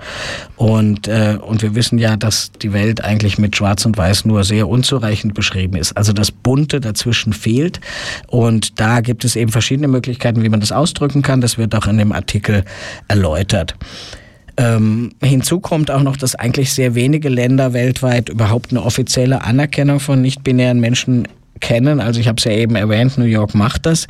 Und, 0.57 1.09
äh, 1.09 1.39
und 1.41 1.63
wir 1.63 1.75
wissen 1.75 1.99
ja, 1.99 2.17
dass 2.17 2.53
die 2.53 2.73
Welt 2.73 3.03
eigentlich 3.03 3.39
mit 3.39 3.57
schwarz 3.57 3.85
und 3.87 3.97
weiß 3.97 4.25
nur 4.25 4.45
sehr 4.45 4.69
unzureichend 4.69 5.35
beschrieben 5.35 5.77
ist. 5.77 5.97
Also 5.97 6.13
das 6.13 6.31
Bunte 6.31 6.81
dazwischen 6.81 7.33
fehlt. 7.33 7.81
Und 8.29 8.79
da 8.81 9.01
gibt 9.01 9.25
es 9.25 9.37
eben 9.37 9.51
verschiedene 9.51 9.89
Möglichkeiten, 9.89 10.43
wie 10.43 10.49
man 10.49 10.61
das 10.61 10.73
ausdrücken 10.73 11.23
kann. 11.23 11.41
Das 11.41 11.59
wird 11.59 11.75
auch 11.75 11.84
in 11.87 11.99
dem 11.99 12.13
Artikel 12.13 12.65
erläutert. 13.09 13.77
Ähm, 14.57 15.13
hinzu 15.23 15.59
kommt 15.59 15.91
auch 15.91 16.03
noch, 16.03 16.17
dass 16.17 16.37
eigentlich 16.37 16.73
sehr 16.73 16.95
wenige 16.95 17.29
Länder 17.29 17.73
weltweit 17.73 18.29
überhaupt 18.29 18.71
eine 18.71 18.83
offizielle 18.83 19.43
Anerkennung 19.43 19.99
von 19.99 20.21
nicht-binären 20.23 20.79
Menschen 20.79 21.27
kennen. 21.61 22.01
Also 22.01 22.21
ich 22.21 22.29
habe 22.29 22.37
es 22.39 22.45
ja 22.45 22.53
eben 22.53 22.77
erwähnt, 22.77 23.19
New 23.19 23.25
York 23.25 23.55
macht 23.55 23.87
das. 23.87 24.07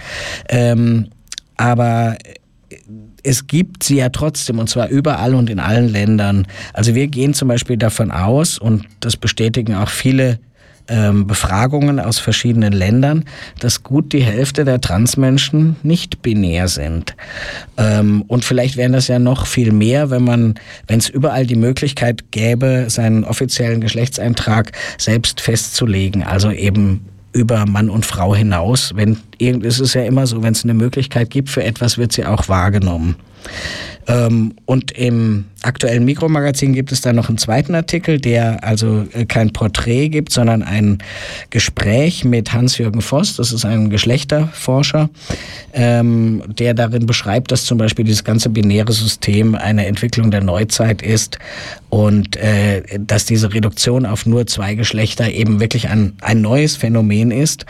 Ähm, 0.49 1.09
aber 1.57 2.17
es 3.23 3.47
gibt 3.47 3.83
sie 3.85 3.97
ja 3.97 4.11
trotzdem 4.11 4.59
und 4.59 4.69
zwar 4.69 4.89
überall 4.89 5.35
und 5.35 5.49
in 5.49 5.59
allen 5.59 5.89
Ländern. 5.89 6.47
Also 6.75 6.95
wir 6.95 7.07
gehen 7.09 7.33
zum 7.33 7.49
Beispiel 7.49 7.79
davon 7.79 8.11
aus 8.11 8.59
und 8.59 8.85
das 9.01 9.17
bestätigen 9.17 9.75
auch 9.75 9.89
viele 9.89 10.39
ähm, 10.89 11.27
Befragungen 11.27 12.01
aus 12.01 12.19
verschiedenen 12.19 12.73
Ländern, 12.73 13.25
dass 13.61 13.83
gut 13.83 14.13
die 14.13 14.23
Hälfte 14.23 14.65
der 14.65 14.81
Transmenschen 14.81 15.77
nicht 15.83 16.23
binär 16.23 16.69
sind. 16.69 17.17
Ähm, 17.77 18.23
und 18.27 18.45
vielleicht 18.45 18.77
wären 18.77 18.93
das 18.93 19.09
ja 19.09 19.19
noch 19.19 19.47
viel 19.47 19.73
mehr, 19.73 20.11
wenn 20.11 20.25
man, 20.25 20.55
wenn 20.87 20.99
es 20.99 21.09
überall 21.09 21.47
die 21.47 21.57
Möglichkeit 21.57 22.31
gäbe, 22.31 22.87
seinen 22.89 23.25
offiziellen 23.25 23.81
Geschlechtseintrag 23.81 24.73
selbst 24.99 25.41
festzulegen. 25.41 26.23
Also 26.23 26.51
eben 26.51 27.07
über 27.33 27.67
Mann 27.67 27.91
und 27.91 28.07
Frau 28.07 28.35
hinaus. 28.35 28.93
Wenn, 28.95 29.19
es 29.41 29.81
ist 29.81 29.95
ja 29.95 30.05
immer 30.05 30.27
so, 30.27 30.43
wenn 30.43 30.53
es 30.53 30.65
eine 30.65 30.75
Möglichkeit 30.75 31.31
gibt 31.31 31.51
für 31.51 31.65
etwas, 31.65 31.99
wird 31.99 32.13
sie 32.13 32.25
auch 32.25 32.49
wahrgenommen. 32.49 33.17
Ähm, 34.07 34.55
und 34.67 34.91
im 34.93 35.47
aktuellen 35.63 36.05
Mikromagazin 36.05 36.75
gibt 36.75 36.93
es 36.93 37.01
dann 37.01 37.17
noch 37.17 37.29
einen 37.29 37.39
zweiten 37.39 37.75
Artikel, 37.75 38.21
der 38.21 38.63
also 38.63 39.07
äh, 39.13 39.25
kein 39.25 39.53
Porträt 39.53 40.11
gibt, 40.11 40.33
sondern 40.33 40.63
ein 40.63 40.99
Gespräch 41.51 42.25
mit 42.25 42.53
Hans-Jürgen 42.53 43.01
Voss. 43.01 43.37
Das 43.37 43.53
ist 43.53 43.65
ein 43.65 43.89
Geschlechterforscher, 43.89 45.09
ähm, 45.73 46.43
der 46.59 46.75
darin 46.75 47.07
beschreibt, 47.07 47.51
dass 47.51 47.65
zum 47.65 47.79
Beispiel 47.79 48.05
dieses 48.05 48.25
ganze 48.25 48.51
binäre 48.51 48.93
System 48.93 49.55
eine 49.55 49.87
Entwicklung 49.87 50.31
der 50.31 50.43
Neuzeit 50.43 51.01
ist 51.01 51.39
und 51.89 52.37
äh, 52.37 52.83
dass 52.99 53.25
diese 53.25 53.55
Reduktion 53.55 54.05
auf 54.05 54.27
nur 54.27 54.47
zwei 54.47 54.75
Geschlechter 54.75 55.31
eben 55.31 55.61
wirklich 55.61 55.89
ein, 55.89 56.13
ein 56.21 56.43
neues 56.43 56.77
Phänomen 56.77 57.31
ist 57.31 57.65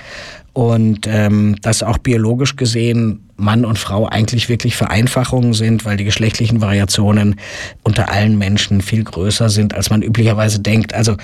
und 0.53 1.07
ähm, 1.09 1.57
dass 1.63 1.83
auch 1.83 1.99
biologisch 1.99 2.57
gesehen 2.57 3.24
Mann 3.37 3.65
und 3.65 3.79
Frau 3.79 4.07
eigentlich 4.07 4.49
wirklich 4.49 4.77
Vereinfachungen 4.77 5.55
sind, 5.55 5.85
weil 5.85 5.97
die 5.97 6.05
geschlechtlichen 6.05 6.61
Variationen 6.61 7.37
unter 7.83 8.11
allen 8.11 8.39
Menschen 8.39 8.81
viel 8.81 9.05
größer 9.05 9.49
sind, 9.49 9.75
als 9.75 9.91
man 9.91 10.03
üblicherweise 10.03 10.61
denkt. 10.61 10.95
Also 10.95 11.17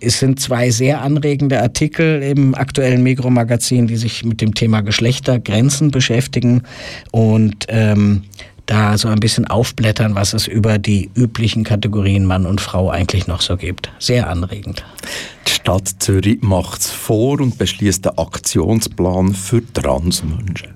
es 0.00 0.20
sind 0.20 0.40
zwei 0.40 0.70
sehr 0.70 1.02
anregende 1.02 1.60
Artikel 1.60 2.22
im 2.22 2.54
aktuellen 2.54 3.02
Mikromagazin, 3.02 3.86
die 3.86 3.96
sich 3.96 4.24
mit 4.24 4.40
dem 4.40 4.54
Thema 4.54 4.80
Geschlechtergrenzen 4.82 5.90
beschäftigen 5.90 6.62
und 7.10 7.66
ähm, 7.68 8.22
da 8.66 8.98
so 8.98 9.08
ein 9.08 9.18
bisschen 9.18 9.46
aufblättern, 9.46 10.14
was 10.14 10.34
es 10.34 10.46
über 10.46 10.78
die 10.78 11.10
üblichen 11.14 11.64
Kategorien 11.64 12.26
Mann 12.26 12.44
und 12.44 12.60
Frau 12.60 12.90
eigentlich 12.90 13.26
noch 13.26 13.40
so 13.40 13.56
gibt. 13.56 13.90
Sehr 13.98 14.28
anregend. 14.28 14.84
Die 15.46 15.52
Stadt 15.52 15.88
Zürich 15.98 16.42
macht 16.42 16.82
es 16.82 16.90
vor 16.90 17.40
und 17.40 17.56
beschließt 17.56 18.06
einen 18.06 18.18
Aktionsplan 18.18 19.34
für 19.34 19.62
Transmenschen. 19.72 20.74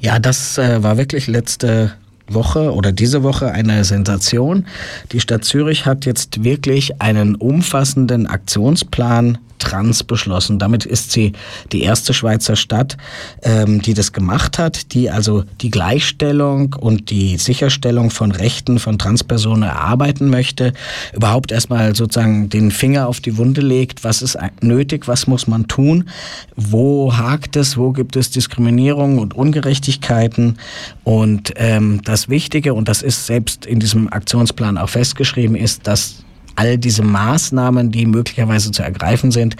Ja, 0.00 0.18
das 0.18 0.58
äh, 0.58 0.82
war 0.82 0.96
wirklich 0.96 1.26
letzte 1.26 1.92
Woche 2.28 2.72
oder 2.72 2.92
diese 2.92 3.22
Woche 3.22 3.52
eine 3.52 3.84
Sensation. 3.84 4.66
Die 5.12 5.20
Stadt 5.20 5.44
Zürich 5.44 5.86
hat 5.86 6.06
jetzt 6.06 6.44
wirklich 6.44 7.00
einen 7.00 7.34
umfassenden 7.34 8.26
Aktionsplan 8.26 9.38
Trans 9.58 10.04
beschlossen. 10.04 10.58
Damit 10.58 10.86
ist 10.86 11.12
sie 11.12 11.32
die 11.72 11.82
erste 11.82 12.14
Schweizer 12.14 12.56
Stadt, 12.56 12.96
ähm, 13.42 13.82
die 13.82 13.94
das 13.94 14.12
gemacht 14.12 14.58
hat, 14.58 14.92
die 14.92 15.10
also 15.10 15.44
die 15.60 15.70
Gleichstellung 15.70 16.74
und 16.78 17.10
die 17.10 17.36
Sicherstellung 17.36 18.10
von 18.10 18.32
Rechten 18.32 18.78
von 18.78 18.98
Transpersonen 18.98 19.64
erarbeiten 19.64 20.28
möchte, 20.28 20.72
überhaupt 21.12 21.52
erstmal 21.52 21.94
sozusagen 21.94 22.48
den 22.48 22.70
Finger 22.70 23.08
auf 23.08 23.20
die 23.20 23.36
Wunde 23.36 23.60
legt, 23.60 24.04
was 24.04 24.22
ist 24.22 24.38
nötig, 24.60 25.08
was 25.08 25.26
muss 25.26 25.46
man 25.46 25.68
tun, 25.68 26.08
wo 26.56 27.16
hakt 27.16 27.56
es, 27.56 27.76
wo 27.76 27.92
gibt 27.92 28.16
es 28.16 28.30
Diskriminierung 28.30 29.18
und 29.18 29.34
Ungerechtigkeiten 29.34 30.58
und 31.04 31.52
ähm, 31.56 32.02
das 32.04 32.28
Wichtige, 32.28 32.74
und 32.74 32.88
das 32.88 33.02
ist 33.02 33.26
selbst 33.26 33.66
in 33.66 33.80
diesem 33.80 34.12
Aktionsplan 34.12 34.78
auch 34.78 34.88
festgeschrieben, 34.88 35.56
ist, 35.56 35.86
dass 35.86 36.24
all 36.58 36.76
diese 36.76 37.02
Maßnahmen, 37.02 37.92
die 37.92 38.04
möglicherweise 38.04 38.72
zu 38.72 38.82
ergreifen 38.82 39.30
sind, 39.30 39.54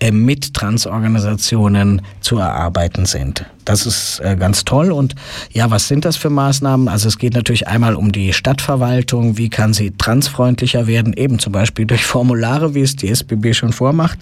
äh, 0.00 0.12
mit 0.12 0.52
Transorganisationen 0.52 2.02
zu 2.20 2.36
erarbeiten 2.36 3.06
sind. 3.06 3.46
Das 3.64 3.86
ist 3.86 4.20
äh, 4.20 4.36
ganz 4.36 4.64
toll. 4.64 4.92
Und 4.92 5.14
ja, 5.52 5.70
was 5.70 5.88
sind 5.88 6.04
das 6.04 6.16
für 6.16 6.30
Maßnahmen? 6.30 6.88
Also 6.88 7.08
es 7.08 7.18
geht 7.18 7.34
natürlich 7.34 7.68
einmal 7.68 7.94
um 7.94 8.12
die 8.12 8.32
Stadtverwaltung. 8.32 9.38
Wie 9.38 9.48
kann 9.48 9.72
sie 9.72 9.92
transfreundlicher 9.92 10.86
werden? 10.86 11.12
Eben 11.12 11.38
zum 11.38 11.52
Beispiel 11.52 11.86
durch 11.86 12.04
Formulare, 12.04 12.74
wie 12.74 12.82
es 12.82 12.96
die 12.96 13.08
SBB 13.08 13.54
schon 13.54 13.72
vormacht. 13.72 14.18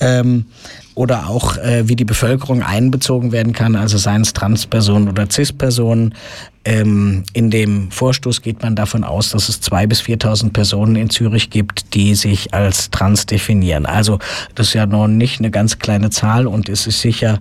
Ähm, 0.00 0.46
oder 0.94 1.28
auch 1.28 1.56
äh, 1.56 1.88
wie 1.88 1.96
die 1.96 2.04
Bevölkerung 2.04 2.62
einbezogen 2.62 3.32
werden 3.32 3.52
kann, 3.52 3.76
also 3.76 3.96
seien 3.96 4.22
es 4.22 4.34
Transpersonen 4.34 5.08
oder 5.08 5.26
Cis-Personen. 5.30 6.14
Ähm, 6.64 7.24
in 7.32 7.50
dem 7.50 7.90
Vorstoß 7.90 8.42
geht 8.42 8.62
man 8.62 8.76
davon 8.76 9.02
aus, 9.02 9.30
dass 9.30 9.48
es 9.48 9.60
zwei 9.60 9.86
bis 9.86 10.02
4.000 10.02 10.52
Personen 10.52 10.96
in 10.96 11.10
Zürich 11.10 11.50
gibt, 11.50 11.94
die 11.94 12.14
sich 12.14 12.52
als 12.52 12.90
trans 12.90 13.26
definieren. 13.26 13.86
Also 13.86 14.18
das 14.54 14.68
ist 14.68 14.74
ja 14.74 14.86
noch 14.86 15.08
nicht 15.08 15.40
eine 15.40 15.50
ganz 15.50 15.78
kleine 15.78 16.10
Zahl 16.10 16.46
und 16.46 16.68
es 16.68 16.86
ist 16.86 17.00
sicher 17.00 17.40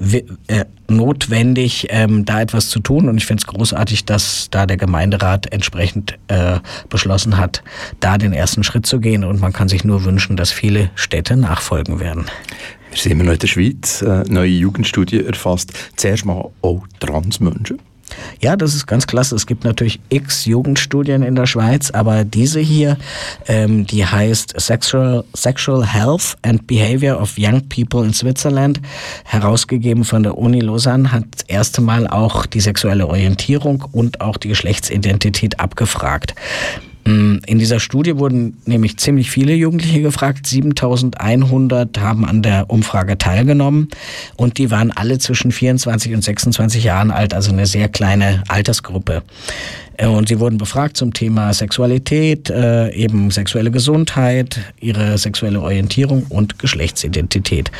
äh, 0.00 0.64
notwendig, 0.88 1.88
ähm, 1.90 2.24
da 2.24 2.40
etwas 2.40 2.70
zu 2.70 2.80
tun. 2.80 3.08
Und 3.08 3.18
ich 3.18 3.26
finde 3.26 3.42
es 3.42 3.46
großartig, 3.46 4.06
dass 4.06 4.48
da 4.50 4.66
der 4.66 4.76
Gemeinderat 4.76 5.52
entsprechend 5.52 6.18
äh, 6.28 6.58
beschlossen 6.88 7.36
hat, 7.36 7.62
da 8.00 8.18
den 8.18 8.32
ersten 8.32 8.64
Schritt 8.64 8.86
zu 8.86 8.98
gehen. 9.00 9.24
Und 9.24 9.40
man 9.40 9.52
kann 9.52 9.68
sich 9.68 9.84
nur 9.84 10.04
wünschen, 10.04 10.36
dass 10.36 10.50
viele 10.50 10.90
Städte 10.94 11.36
nachfolgen 11.36 12.00
werden. 12.00 12.26
Wir 12.90 12.98
sind 12.98 13.12
immer 13.12 13.24
noch 13.24 13.32
in 13.34 13.38
der 13.38 13.46
Schweiz. 13.46 14.02
Eine 14.02 14.22
äh, 14.22 14.32
neue 14.32 14.50
Jugendstudie 14.50 15.24
erfasst 15.24 15.72
zuerst 15.96 16.24
mal 16.24 16.50
auch 16.62 16.86
Transmenschen. 16.98 17.78
Ja, 18.40 18.56
das 18.56 18.74
ist 18.74 18.86
ganz 18.86 19.06
klasse. 19.06 19.34
Es 19.34 19.46
gibt 19.46 19.64
natürlich 19.64 20.00
x 20.08 20.44
Jugendstudien 20.44 21.22
in 21.22 21.34
der 21.34 21.46
Schweiz, 21.46 21.90
aber 21.90 22.24
diese 22.24 22.60
hier, 22.60 22.96
ähm, 23.46 23.86
die 23.86 24.04
heißt 24.04 24.60
Sexual, 24.60 25.24
Sexual 25.34 25.86
Health 25.86 26.36
and 26.42 26.66
Behavior 26.66 27.20
of 27.20 27.34
Young 27.38 27.68
People 27.68 28.04
in 28.04 28.12
Switzerland, 28.12 28.80
herausgegeben 29.24 30.04
von 30.04 30.22
der 30.22 30.38
Uni 30.38 30.60
Lausanne, 30.60 31.12
hat 31.12 31.24
das 31.32 31.42
erste 31.48 31.80
Mal 31.80 32.06
auch 32.06 32.46
die 32.46 32.60
sexuelle 32.60 33.06
Orientierung 33.06 33.84
und 33.92 34.20
auch 34.20 34.36
die 34.36 34.48
Geschlechtsidentität 34.48 35.60
abgefragt. 35.60 36.34
Mm, 37.10 37.38
in 37.46 37.58
dieser 37.58 37.80
Studie 37.80 38.16
wurden 38.18 38.58
nämlich 38.66 38.96
ziemlich 38.98 39.30
viele 39.30 39.54
Jugendliche 39.54 40.00
gefragt. 40.00 40.46
7100 40.46 41.98
haben 41.98 42.24
an 42.24 42.42
der 42.42 42.70
Umfrage 42.70 43.18
teilgenommen 43.18 43.88
und 44.36 44.58
die 44.58 44.70
waren 44.70 44.92
alle 44.92 45.18
zwischen 45.18 45.50
24 45.50 46.14
und 46.14 46.22
26 46.22 46.84
Jahren 46.84 47.10
alt, 47.10 47.34
also 47.34 47.52
eine 47.52 47.66
sehr 47.66 47.88
kleine 47.88 48.44
Altersgruppe. 48.48 49.22
Äh, 49.96 50.06
und 50.06 50.28
sie 50.28 50.38
wurden 50.38 50.58
befragt 50.58 50.96
zum 50.96 51.12
Thema 51.12 51.52
Sexualität, 51.52 52.48
äh, 52.50 52.92
eben 52.92 53.30
sexuelle 53.30 53.70
Gesundheit, 53.70 54.60
ihre 54.80 55.18
sexuelle 55.18 55.60
Orientierung 55.60 56.26
und 56.28 56.58
Geschlechtsidentität. 56.58 57.70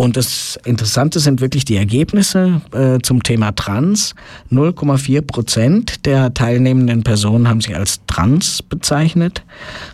Und 0.00 0.16
das 0.16 0.58
Interessante 0.64 1.20
sind 1.20 1.42
wirklich 1.42 1.66
die 1.66 1.76
Ergebnisse 1.76 2.62
äh, 2.72 3.00
zum 3.02 3.22
Thema 3.22 3.52
Trans. 3.52 4.14
0,4 4.50 5.20
Prozent 5.20 6.06
der 6.06 6.32
teilnehmenden 6.32 7.02
Personen 7.02 7.46
haben 7.46 7.60
sich 7.60 7.76
als 7.76 8.00
trans 8.06 8.62
bezeichnet. 8.62 9.44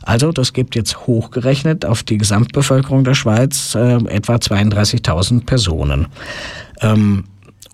Also 0.02 0.30
das 0.30 0.52
gibt 0.52 0.76
jetzt 0.76 1.08
hochgerechnet 1.08 1.84
auf 1.84 2.04
die 2.04 2.18
Gesamtbevölkerung 2.18 3.02
der 3.02 3.14
Schweiz 3.14 3.74
äh, 3.74 3.96
etwa 4.06 4.36
32.000 4.36 5.44
Personen. 5.44 6.06
Ähm, 6.82 7.24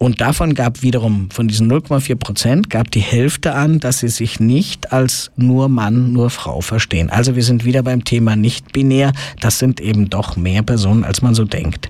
und 0.02 0.20
davon 0.20 0.54
gab 0.54 0.82
wiederum, 0.82 1.30
von 1.30 1.46
diesen 1.46 1.70
0,4 1.70 2.16
Prozent, 2.16 2.70
gab 2.70 2.90
die 2.90 2.98
Hälfte 2.98 3.54
an, 3.54 3.78
dass 3.78 4.00
sie 4.00 4.08
sich 4.08 4.40
nicht 4.40 4.92
als 4.92 5.30
nur 5.36 5.68
Mann, 5.68 6.12
nur 6.12 6.28
Frau 6.28 6.60
verstehen. 6.60 7.08
Also 7.08 7.36
wir 7.36 7.44
sind 7.44 7.64
wieder 7.64 7.84
beim 7.84 8.02
Thema 8.02 8.34
nicht 8.34 8.72
binär. 8.72 9.12
Das 9.38 9.60
sind 9.60 9.80
eben 9.80 10.10
doch 10.10 10.34
mehr 10.34 10.64
Personen, 10.64 11.04
als 11.04 11.22
man 11.22 11.36
so 11.36 11.44
denkt. 11.44 11.88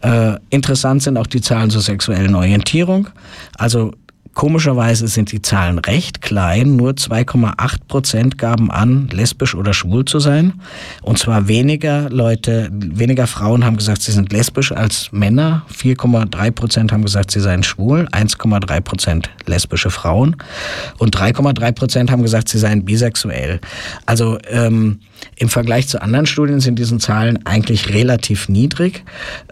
Äh, 0.00 0.38
interessant 0.48 1.04
sind 1.04 1.16
auch 1.16 1.28
die 1.28 1.40
Zahlen 1.40 1.70
zur 1.70 1.82
sexuellen 1.82 2.34
Orientierung. 2.34 3.10
Also 3.56 3.92
Komischerweise 4.34 5.08
sind 5.08 5.32
die 5.32 5.42
Zahlen 5.42 5.78
recht 5.78 6.22
klein. 6.22 6.76
Nur 6.76 6.92
2,8 6.92 7.78
Prozent 7.88 8.38
gaben 8.38 8.70
an, 8.70 9.08
lesbisch 9.08 9.54
oder 9.54 9.74
schwul 9.74 10.04
zu 10.04 10.20
sein. 10.20 10.54
Und 11.02 11.18
zwar 11.18 11.48
weniger 11.48 12.08
Leute, 12.10 12.70
weniger 12.72 13.26
Frauen 13.26 13.64
haben 13.64 13.76
gesagt, 13.76 14.02
sie 14.02 14.12
sind 14.12 14.32
lesbisch 14.32 14.72
als 14.72 15.10
Männer. 15.12 15.62
4,3 15.74 16.50
Prozent 16.52 16.92
haben 16.92 17.02
gesagt, 17.02 17.32
sie 17.32 17.40
seien 17.40 17.62
schwul. 17.64 18.08
1,3 18.12 18.80
Prozent 18.80 19.30
lesbische 19.46 19.90
Frauen. 19.90 20.36
Und 20.98 21.16
3,3 21.16 21.72
Prozent 21.72 22.10
haben 22.10 22.22
gesagt, 22.22 22.48
sie 22.48 22.58
seien 22.58 22.84
bisexuell. 22.84 23.60
Also 24.06 24.38
ähm, 24.48 25.00
im 25.36 25.48
Vergleich 25.48 25.88
zu 25.88 26.00
anderen 26.00 26.26
Studien 26.26 26.60
sind 26.60 26.78
diese 26.78 26.96
Zahlen 26.98 27.44
eigentlich 27.46 27.92
relativ 27.92 28.48
niedrig. 28.48 29.04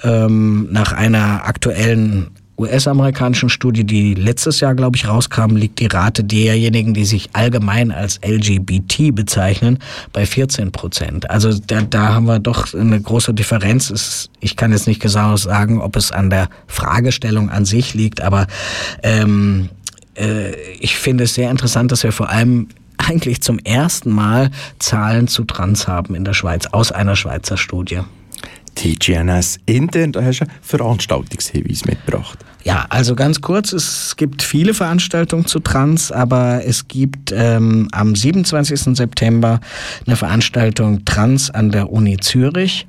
Ähm, 0.03 0.69
nach 0.71 0.93
einer 0.93 1.47
aktuellen 1.47 2.29
US-amerikanischen 2.59 3.49
Studie, 3.49 3.85
die 3.85 4.15
letztes 4.15 4.61
Jahr, 4.61 4.75
glaube 4.75 4.97
ich, 4.97 5.07
rauskam, 5.07 5.57
liegt 5.57 5.79
die 5.79 5.87
Rate 5.87 6.25
derjenigen, 6.25 6.93
die 6.93 7.05
sich 7.05 7.31
allgemein 7.33 7.93
als 7.93 8.21
LGBT 8.25 9.15
bezeichnen, 9.15 9.79
bei 10.13 10.27
14 10.27 10.73
Prozent. 10.73 11.31
Also 11.31 11.57
da, 11.67 11.83
da 11.83 12.15
haben 12.15 12.27
wir 12.27 12.41
doch 12.41 12.75
eine 12.75 13.01
große 13.01 13.33
Differenz. 13.33 14.29
Ich 14.41 14.57
kann 14.57 14.73
jetzt 14.73 14.89
nicht 14.89 15.01
genau 15.01 15.37
sagen, 15.37 15.81
ob 15.81 15.97
es 15.97 16.11
an 16.11 16.31
der 16.31 16.49
Fragestellung 16.67 17.51
an 17.51 17.65
sich 17.65 17.95
liegt, 17.95 18.21
aber 18.21 18.47
ähm, 19.03 19.69
äh, 20.17 20.55
ich 20.81 20.97
finde 20.97 21.25
es 21.25 21.35
sehr 21.35 21.51
interessant, 21.51 21.93
dass 21.93 22.03
wir 22.03 22.13
vor 22.13 22.29
allem 22.29 22.69
eigentlich 22.97 23.41
zum 23.41 23.61
ersten 23.61 24.11
Mal 24.11 24.51
Zahlen 24.81 25.29
zu 25.29 25.45
Trans 25.45 25.87
haben 25.87 26.15
in 26.17 26.25
der 26.25 26.35
Schweiz 26.35 26.67
aus 26.67 26.91
einer 26.91 27.15
Schweizer 27.15 27.57
Studie. 27.57 28.01
TGNS 28.79 29.59
intern, 29.67 30.13
da 30.13 30.23
hast 30.23 30.41
du 30.41 30.45
einen 30.45 30.53
Veranstaltungshinweis 30.63 31.85
mitgebracht. 31.85 32.39
Ja, 32.63 32.87
also 32.91 33.15
ganz 33.15 33.41
kurz, 33.41 33.73
es 33.73 34.15
gibt 34.17 34.43
viele 34.43 34.75
Veranstaltungen 34.75 35.47
zu 35.47 35.59
Trans, 35.59 36.13
aber 36.13 36.65
es 36.65 36.87
gibt 36.87 37.33
ähm, 37.33 37.89
am 37.93 38.15
27. 38.15 38.97
September 38.97 39.61
eine 40.07 40.17
Veranstaltung 40.17 41.05
Trans 41.05 41.51
an 41.51 41.71
der 41.71 41.91
Uni 41.91 42.19
Zürich. 42.19 42.87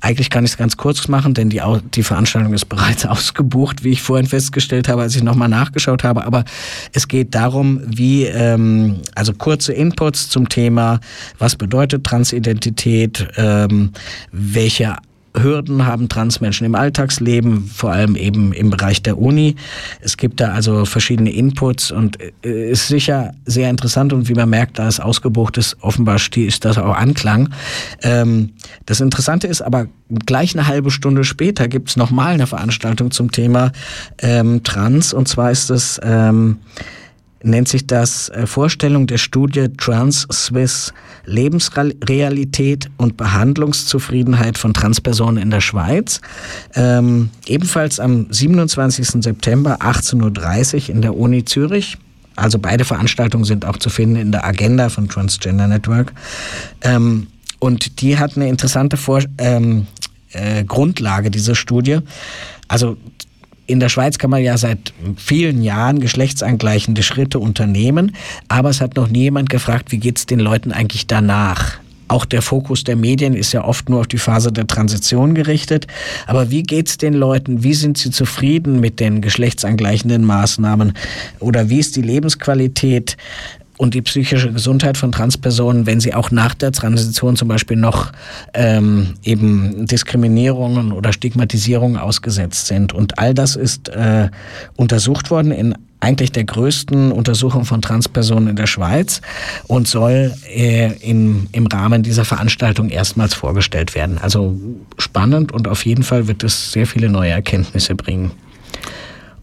Eigentlich 0.00 0.30
kann 0.30 0.44
ich 0.44 0.52
es 0.52 0.56
ganz 0.56 0.76
kurz 0.76 1.08
machen, 1.08 1.34
denn 1.34 1.50
die, 1.50 1.60
die 1.94 2.02
Veranstaltung 2.02 2.54
ist 2.54 2.66
bereits 2.66 3.04
ausgebucht, 3.06 3.84
wie 3.84 3.90
ich 3.90 4.02
vorhin 4.02 4.26
festgestellt 4.26 4.88
habe, 4.88 5.02
als 5.02 5.16
ich 5.16 5.22
nochmal 5.22 5.48
nachgeschaut 5.48 6.04
habe. 6.04 6.24
Aber 6.24 6.44
es 6.92 7.08
geht 7.08 7.34
darum, 7.34 7.80
wie, 7.84 8.24
ähm, 8.24 9.00
also 9.14 9.32
kurze 9.32 9.72
Inputs 9.72 10.28
zum 10.28 10.48
Thema, 10.48 11.00
was 11.38 11.56
bedeutet 11.56 12.04
Transidentität, 12.04 13.26
ähm, 13.36 13.90
welche 14.30 14.96
Hürden 15.38 15.86
haben 15.86 16.08
Transmenschen 16.08 16.66
im 16.66 16.74
Alltagsleben, 16.74 17.66
vor 17.66 17.92
allem 17.92 18.16
eben 18.16 18.52
im 18.52 18.70
Bereich 18.70 19.02
der 19.02 19.18
Uni. 19.18 19.56
Es 20.00 20.16
gibt 20.16 20.40
da 20.40 20.52
also 20.52 20.84
verschiedene 20.84 21.32
Inputs 21.32 21.90
und 21.90 22.18
äh, 22.44 22.70
ist 22.70 22.88
sicher 22.88 23.34
sehr 23.44 23.70
interessant 23.70 24.12
und 24.12 24.28
wie 24.28 24.34
man 24.34 24.48
merkt, 24.48 24.78
da 24.78 24.88
es 24.88 25.00
ausgebucht 25.00 25.58
ist, 25.58 25.76
offenbar 25.80 26.16
ist 26.36 26.64
das 26.64 26.78
auch 26.78 26.94
Anklang. 26.94 27.50
Ähm, 28.02 28.50
das 28.86 29.00
Interessante 29.00 29.46
ist 29.46 29.62
aber, 29.62 29.86
gleich 30.24 30.54
eine 30.56 30.66
halbe 30.66 30.90
Stunde 30.90 31.24
später 31.24 31.68
gibt 31.68 31.90
es 31.90 31.96
nochmal 31.96 32.34
eine 32.34 32.46
Veranstaltung 32.46 33.10
zum 33.10 33.32
Thema 33.32 33.72
ähm, 34.18 34.62
Trans 34.62 35.12
und 35.12 35.28
zwar 35.28 35.50
ist 35.50 35.70
es 35.70 36.00
nennt 37.46 37.68
sich 37.68 37.86
das 37.86 38.28
äh, 38.28 38.46
Vorstellung 38.46 39.06
der 39.06 39.18
Studie 39.18 39.68
Trans-Swiss 39.76 40.92
Lebensrealität 41.24 42.88
und 42.96 43.16
Behandlungszufriedenheit 43.16 44.58
von 44.58 44.74
Transpersonen 44.74 45.42
in 45.42 45.50
der 45.50 45.60
Schweiz. 45.60 46.20
Ähm, 46.74 47.30
ebenfalls 47.46 48.00
am 48.00 48.26
27. 48.30 49.22
September 49.22 49.78
18.30 49.80 50.88
Uhr 50.88 50.94
in 50.94 51.02
der 51.02 51.16
Uni 51.16 51.44
Zürich. 51.44 51.98
Also 52.36 52.58
beide 52.58 52.84
Veranstaltungen 52.84 53.44
sind 53.44 53.64
auch 53.64 53.78
zu 53.78 53.88
finden 53.88 54.16
in 54.16 54.32
der 54.32 54.44
Agenda 54.44 54.88
von 54.88 55.08
Transgender 55.08 55.66
Network. 55.66 56.12
Ähm, 56.82 57.28
und 57.58 58.02
die 58.02 58.18
hat 58.18 58.36
eine 58.36 58.48
interessante 58.48 58.96
Vor 58.96 59.22
ähm, 59.38 59.86
äh, 60.32 60.64
Grundlage, 60.64 61.30
diese 61.30 61.54
Studie. 61.54 62.00
Also 62.68 62.96
in 63.66 63.80
der 63.80 63.88
Schweiz 63.88 64.18
kann 64.18 64.30
man 64.30 64.42
ja 64.42 64.56
seit 64.56 64.92
vielen 65.16 65.62
Jahren 65.62 66.00
geschlechtsangleichende 66.00 67.02
Schritte 67.02 67.38
unternehmen, 67.38 68.16
aber 68.48 68.70
es 68.70 68.80
hat 68.80 68.96
noch 68.96 69.08
nie 69.08 69.22
jemand 69.22 69.50
gefragt, 69.50 69.92
wie 69.92 69.98
geht 69.98 70.18
es 70.18 70.26
den 70.26 70.40
Leuten 70.40 70.72
eigentlich 70.72 71.06
danach? 71.06 71.78
Auch 72.08 72.24
der 72.24 72.40
Fokus 72.40 72.84
der 72.84 72.94
Medien 72.94 73.34
ist 73.34 73.52
ja 73.52 73.64
oft 73.64 73.88
nur 73.88 74.00
auf 74.00 74.06
die 74.06 74.18
Phase 74.18 74.52
der 74.52 74.68
Transition 74.68 75.34
gerichtet. 75.34 75.88
Aber 76.28 76.50
wie 76.50 76.62
geht's 76.62 76.98
den 76.98 77.14
Leuten? 77.14 77.64
Wie 77.64 77.74
sind 77.74 77.98
sie 77.98 78.12
zufrieden 78.12 78.78
mit 78.78 79.00
den 79.00 79.20
geschlechtsangleichenden 79.20 80.24
Maßnahmen? 80.24 80.92
Oder 81.40 81.68
wie 81.68 81.80
ist 81.80 81.96
die 81.96 82.02
Lebensqualität? 82.02 83.16
Und 83.78 83.94
die 83.94 84.02
psychische 84.02 84.52
Gesundheit 84.52 84.96
von 84.96 85.12
Transpersonen, 85.12 85.86
wenn 85.86 86.00
sie 86.00 86.14
auch 86.14 86.30
nach 86.30 86.54
der 86.54 86.72
Transition 86.72 87.36
zum 87.36 87.48
Beispiel 87.48 87.76
noch 87.76 88.12
ähm, 88.54 89.14
eben 89.22 89.86
Diskriminierungen 89.86 90.92
oder 90.92 91.12
Stigmatisierungen 91.12 91.98
ausgesetzt 91.98 92.66
sind. 92.66 92.92
Und 92.92 93.18
all 93.18 93.34
das 93.34 93.56
ist 93.56 93.88
äh, 93.88 94.30
untersucht 94.76 95.30
worden 95.30 95.52
in 95.52 95.74
eigentlich 96.00 96.30
der 96.30 96.44
größten 96.44 97.10
Untersuchung 97.10 97.64
von 97.64 97.82
Transpersonen 97.82 98.50
in 98.50 98.56
der 98.56 98.66
Schweiz 98.66 99.22
und 99.66 99.88
soll 99.88 100.34
äh, 100.46 100.92
in, 101.00 101.48
im 101.52 101.66
Rahmen 101.66 102.02
dieser 102.02 102.24
Veranstaltung 102.24 102.90
erstmals 102.90 103.34
vorgestellt 103.34 103.94
werden. 103.94 104.18
Also 104.18 104.58
spannend 104.98 105.52
und 105.52 105.68
auf 105.68 105.84
jeden 105.84 106.02
Fall 106.02 106.28
wird 106.28 106.44
es 106.44 106.72
sehr 106.72 106.86
viele 106.86 107.08
neue 107.08 107.30
Erkenntnisse 107.30 107.94
bringen. 107.94 108.32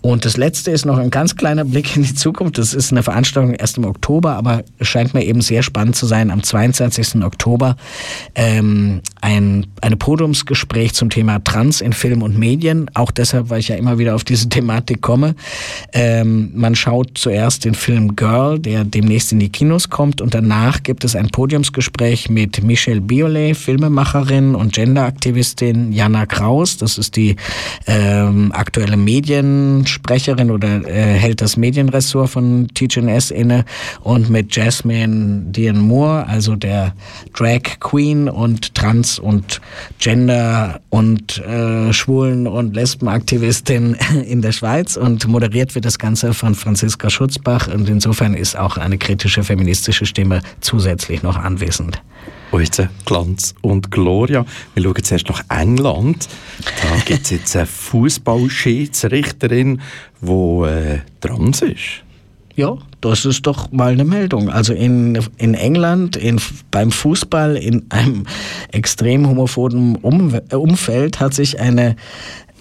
Und 0.03 0.25
das 0.25 0.35
letzte 0.35 0.69
ist 0.69 0.85
noch 0.85 0.97
ein 0.97 1.09
ganz 1.09 1.37
kleiner 1.37 1.63
Blick 1.63 1.95
in 1.95 2.03
die 2.03 2.13
Zukunft. 2.13 2.57
Das 2.57 2.73
ist 2.73 2.91
eine 2.91 3.03
Veranstaltung 3.03 3.53
erst 3.53 3.77
im 3.77 3.85
Oktober, 3.85 4.35
aber 4.35 4.65
es 4.77 4.89
scheint 4.89 5.13
mir 5.13 5.23
eben 5.23 5.39
sehr 5.39 5.63
spannend 5.63 5.95
zu 5.95 6.05
sein. 6.05 6.29
Am 6.29 6.43
22. 6.43 7.23
Oktober 7.23 7.77
ähm, 8.35 8.99
ein 9.21 9.65
eine 9.79 9.95
Podiumsgespräch 9.97 10.93
zum 10.93 11.09
Thema 11.09 11.41
Trans 11.43 11.79
in 11.79 11.93
Film 11.93 12.21
und 12.21 12.37
Medien. 12.37 12.91
Auch 12.93 13.11
deshalb, 13.11 13.49
weil 13.49 13.59
ich 13.59 13.69
ja 13.69 13.75
immer 13.75 13.97
wieder 13.97 14.15
auf 14.15 14.25
diese 14.25 14.49
Thematik 14.49 15.01
komme. 15.01 15.35
Ähm, 15.93 16.51
man 16.53 16.75
schaut 16.75 17.17
zuerst 17.17 17.63
den 17.63 17.73
Film 17.73 18.15
Girl, 18.15 18.59
der 18.59 18.83
demnächst 18.83 19.31
in 19.31 19.39
die 19.39 19.49
Kinos 19.49 19.89
kommt, 19.89 20.21
und 20.21 20.33
danach 20.33 20.83
gibt 20.83 21.05
es 21.05 21.15
ein 21.15 21.29
Podiumsgespräch 21.29 22.29
mit 22.29 22.63
Michelle 22.63 23.01
Biolay, 23.01 23.53
Filmemacherin 23.53 24.55
und 24.55 24.73
Genderaktivistin 24.73 25.93
Jana 25.93 26.25
Kraus. 26.25 26.77
Das 26.77 26.97
ist 26.97 27.15
die 27.15 27.35
ähm, 27.87 28.51
aktuelle 28.53 28.97
Medien 28.97 29.85
Sprecherin 29.93 30.51
oder 30.51 30.85
äh, 30.85 31.13
hält 31.13 31.41
das 31.41 31.55
Medienressort 31.55 32.29
von 32.29 32.67
TGNS 32.73 33.31
inne 33.31 33.65
und 34.01 34.29
mit 34.29 34.55
Jasmine 34.55 35.43
Dian 35.51 35.79
Moore, 35.79 36.27
also 36.27 36.55
der 36.55 36.93
Drag 37.33 37.61
Queen 37.79 38.27
und 38.27 38.75
Trans- 38.75 39.19
und 39.19 39.61
Gender- 39.99 40.81
und 40.89 41.37
äh, 41.39 41.93
Schwulen- 41.93 42.47
und 42.47 42.75
Lesbenaktivistin 42.75 43.95
in 44.27 44.41
der 44.41 44.51
Schweiz 44.51 44.97
und 44.97 45.27
moderiert 45.27 45.75
wird 45.75 45.85
das 45.85 45.99
Ganze 45.99 46.33
von 46.33 46.55
Franziska 46.55 47.09
Schutzbach 47.09 47.67
und 47.67 47.87
insofern 47.89 48.33
ist 48.33 48.57
auch 48.57 48.77
eine 48.77 48.97
kritische 48.97 49.43
feministische 49.43 50.05
Stimme 50.05 50.41
zusätzlich 50.61 51.23
noch 51.23 51.37
anwesend. 51.37 52.01
Jetzt 52.59 52.87
Glanz 53.05 53.55
und 53.61 53.89
Gloria. 53.89 54.45
Wir 54.75 54.83
schauen 54.83 55.03
zuerst 55.03 55.27
nach 55.29 55.43
England. 55.49 56.27
Da 56.81 56.97
gibt 57.03 57.23
es 57.23 57.31
jetzt 57.31 57.55
eine 57.55 57.65
Fußballschiedsrichterin, 57.65 59.81
die 60.21 60.31
äh, 60.31 60.99
trans 61.19 61.63
ist. 61.63 62.03
Ja, 62.55 62.77
das 63.01 63.25
ist 63.25 63.47
doch 63.47 63.71
mal 63.71 63.93
eine 63.93 64.05
Meldung. 64.05 64.49
Also 64.49 64.73
in, 64.73 65.19
in 65.37 65.55
England, 65.55 66.15
in, 66.15 66.39
beim 66.69 66.91
Fußball, 66.91 67.57
in 67.57 67.87
einem 67.89 68.27
extrem 68.71 69.27
homophoben 69.27 69.95
Umfeld 69.95 71.19
hat 71.19 71.33
sich 71.33 71.59
eine 71.59 71.95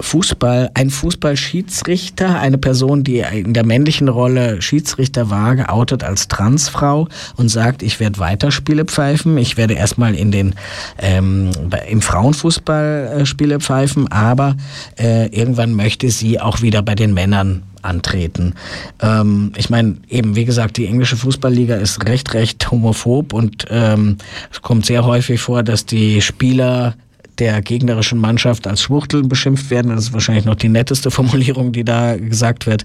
Fußball, 0.03 0.71
ein 0.75 0.91
Fußballschiedsrichter, 0.91 2.39
eine 2.39 2.59
Person, 2.59 3.05
die 3.05 3.21
in 3.21 3.55
der 3.55 3.65
männlichen 3.65 4.09
Rolle 4.09 4.61
Schiedsrichter 4.61 5.31
war, 5.31 5.57
geoutet 5.57 6.05
als 6.05 6.29
Transfrau 6.29 7.09
und 7.37 7.49
sagt, 7.49 7.83
ich 7.83 8.01
werde 8.01 8.19
weiter 8.19 8.51
Spiele 8.51 8.85
pfeifen, 8.85 9.39
ich 9.39 9.57
werde 9.57 9.75
erstmal 9.75 10.15
in 10.15 10.31
den 10.33 10.55
ähm, 10.99 11.51
im 11.89 12.03
Frauenfußball 12.03 13.21
äh, 13.21 13.27
Spiele 13.27 13.61
pfeifen, 13.61 14.11
aber 14.11 14.57
äh, 14.99 15.27
irgendwann 15.29 15.75
möchte 15.75 16.11
sie 16.11 16.41
auch 16.41 16.63
wieder 16.63 16.83
bei 16.83 16.95
den 16.95 17.15
Männern 17.15 17.63
antreten. 17.83 18.55
Ähm, 19.01 19.53
ich 19.57 19.71
meine, 19.71 19.97
eben 20.09 20.37
wie 20.37 20.45
gesagt, 20.45 20.77
die 20.77 20.87
englische 20.87 21.17
Fußballliga 21.17 21.77
ist 21.77 22.05
recht, 22.07 22.35
recht 22.35 22.71
homophob 22.71 23.33
und 23.33 23.67
ähm, 23.71 24.19
es 24.51 24.63
kommt 24.63 24.87
sehr 24.87 25.05
häufig 25.05 25.41
vor, 25.41 25.63
dass 25.63 25.87
die 25.87 26.23
Spieler 26.23 26.95
der 27.43 27.61
gegnerischen 27.61 28.21
Mannschaft 28.21 28.69
als 28.69 28.83
Schwuchteln 28.83 29.29
beschimpft 29.29 29.69
werden. 29.69 29.91
Das 29.91 30.05
ist 30.05 30.13
wahrscheinlich 30.13 30.45
noch 30.45 30.55
die 30.55 30.69
netteste 30.69 31.11
Formulierung, 31.11 31.73
die 31.73 31.83
da 31.83 32.17
gesagt 32.17 32.69
wird. 32.69 32.85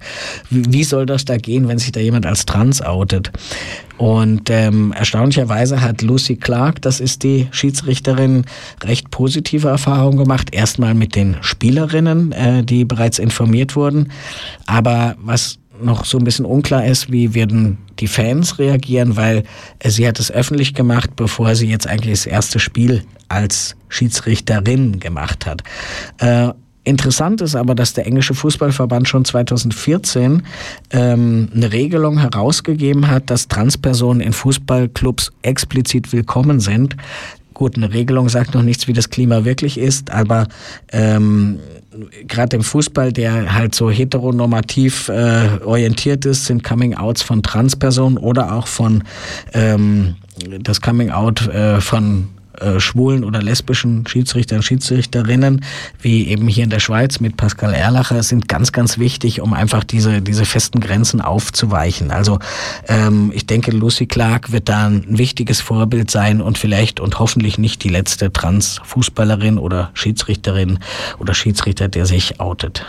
Wie 0.50 0.84
soll 0.84 1.06
das 1.06 1.26
da 1.26 1.38
gehen, 1.38 1.68
wenn 1.68 1.78
sich 1.78 1.92
da 1.92 2.00
jemand 2.00 2.26
als 2.26 2.48
trans 2.48 2.82
outet? 2.82 3.32
Und 3.98 4.50
ähm, 4.50 4.94
erstaunlicherweise 4.98 5.82
hat 5.82 6.02
Lucy 6.02 6.38
Clark, 6.38 6.82
das 6.82 7.00
ist 7.00 7.22
die 7.22 7.48
Schiedsrichterin, 7.52 8.46
recht 8.84 9.12
positive 9.12 9.68
Erfahrungen 9.68 10.18
gemacht. 10.18 10.50
Erstmal 10.56 10.96
mit 10.96 11.16
den 11.16 11.38
Spielerinnen, 11.42 12.32
äh, 12.32 12.64
die 12.64 12.84
bereits 12.84 13.20
informiert 13.20 13.76
wurden. 13.76 14.12
Aber 14.66 15.16
was 15.20 15.60
noch 15.82 16.06
so 16.06 16.18
ein 16.18 16.24
bisschen 16.24 16.46
unklar 16.46 16.86
ist, 16.86 17.12
wie 17.12 17.34
werden 17.34 17.78
die 18.00 18.08
Fans 18.08 18.60
reagieren, 18.60 19.16
weil 19.16 19.44
sie 19.84 20.08
hat 20.08 20.20
es 20.20 20.32
öffentlich 20.32 20.74
gemacht, 20.74 21.16
bevor 21.16 21.56
sie 21.56 21.70
jetzt 21.70 21.88
eigentlich 21.88 22.14
das 22.14 22.26
erste 22.26 22.60
Spiel 22.60 23.04
als 23.30 23.76
Schiedsrichterin 23.90 25.00
gemacht 25.00 25.46
hat. 25.46 25.64
Äh, 26.20 26.52
Interessant 26.84 27.42
ist 27.42 27.54
aber, 27.54 27.76
dass 27.76 27.92
der 27.92 28.08
englische 28.08 28.34
Fußballverband 28.34 29.10
schon 29.10 29.26
2014 29.26 30.44
ähm, 30.92 31.50
eine 31.54 31.74
Regelung 31.74 32.18
herausgegeben 32.18 33.10
hat, 33.10 33.30
dass 33.30 33.50
Transpersonen 33.50 34.22
in 34.22 34.32
Fußballclubs 34.32 35.34
explizit 35.42 36.14
willkommen 36.14 36.62
sind 36.62 36.96
Gut, 37.58 37.76
eine 37.76 37.92
Regelung 37.92 38.30
sagt 38.30 38.54
noch 38.54 38.62
nichts, 38.62 38.88
wie 38.88 38.94
das 38.94 39.10
Klima 39.10 39.44
wirklich 39.44 39.80
ist, 39.80 40.12
aber 40.12 40.48
ähm, 40.92 41.58
gerade 42.28 42.58
im 42.58 42.64
Fußball, 42.64 43.12
der 43.12 43.54
halt 43.54 43.76
so 43.76 43.90
heteronormativ 43.90 45.10
äh, 45.10 45.60
orientiert 45.64 46.26
ist, 46.26 46.46
sind 46.46 46.64
Coming-outs 46.64 47.22
von 47.22 47.44
Transpersonen 47.44 48.18
oder 48.18 48.54
auch 48.54 48.68
von 48.68 49.04
ähm, 49.54 50.16
das 50.60 50.82
Coming-out 50.82 51.48
äh, 51.48 51.82
von 51.82 52.30
äh, 52.60 52.80
schwulen 52.80 53.24
oder 53.24 53.42
lesbischen 53.42 54.08
Schiedsrichtern, 54.08 54.62
Schiedsrichterinnen, 54.62 55.64
wie 56.02 56.28
eben 56.28 56.48
hier 56.48 56.64
in 56.64 56.70
der 56.70 56.80
Schweiz 56.80 57.20
mit 57.20 57.38
Pascal 57.38 57.74
Erlacher, 57.74 58.24
sind 58.24 58.48
ganz, 58.48 58.72
ganz 58.72 58.98
wichtig, 58.98 59.42
um 59.42 59.54
einfach 59.54 59.84
diese, 59.84 60.22
diese 60.22 60.46
festen 60.46 60.80
Grenzen 60.80 61.22
aufzuweichen. 61.22 62.12
Also 62.12 62.40
ähm, 62.88 63.32
ich 63.34 63.46
denke, 63.46 63.72
Lucy 63.72 64.08
Clark 64.08 64.52
wird 64.52 64.70
da 64.70 64.88
ein 64.88 65.18
wichtiges 65.18 65.62
Vorbild 65.62 66.12
sein 66.12 66.42
und 66.42 66.58
vielleicht 66.58 67.00
und 67.00 67.20
hoffentlich 67.20 67.58
nicht 67.58 67.84
die 67.84 67.90
letzte 67.90 68.32
Trans-Fußballerin 68.32 69.58
oder 69.58 69.92
Schiedsrichterin 69.94 70.80
oder 71.20 71.34
Schiedsrichter, 71.34 71.88
der 71.88 72.06
sich 72.06 72.40
outet. 72.40 72.86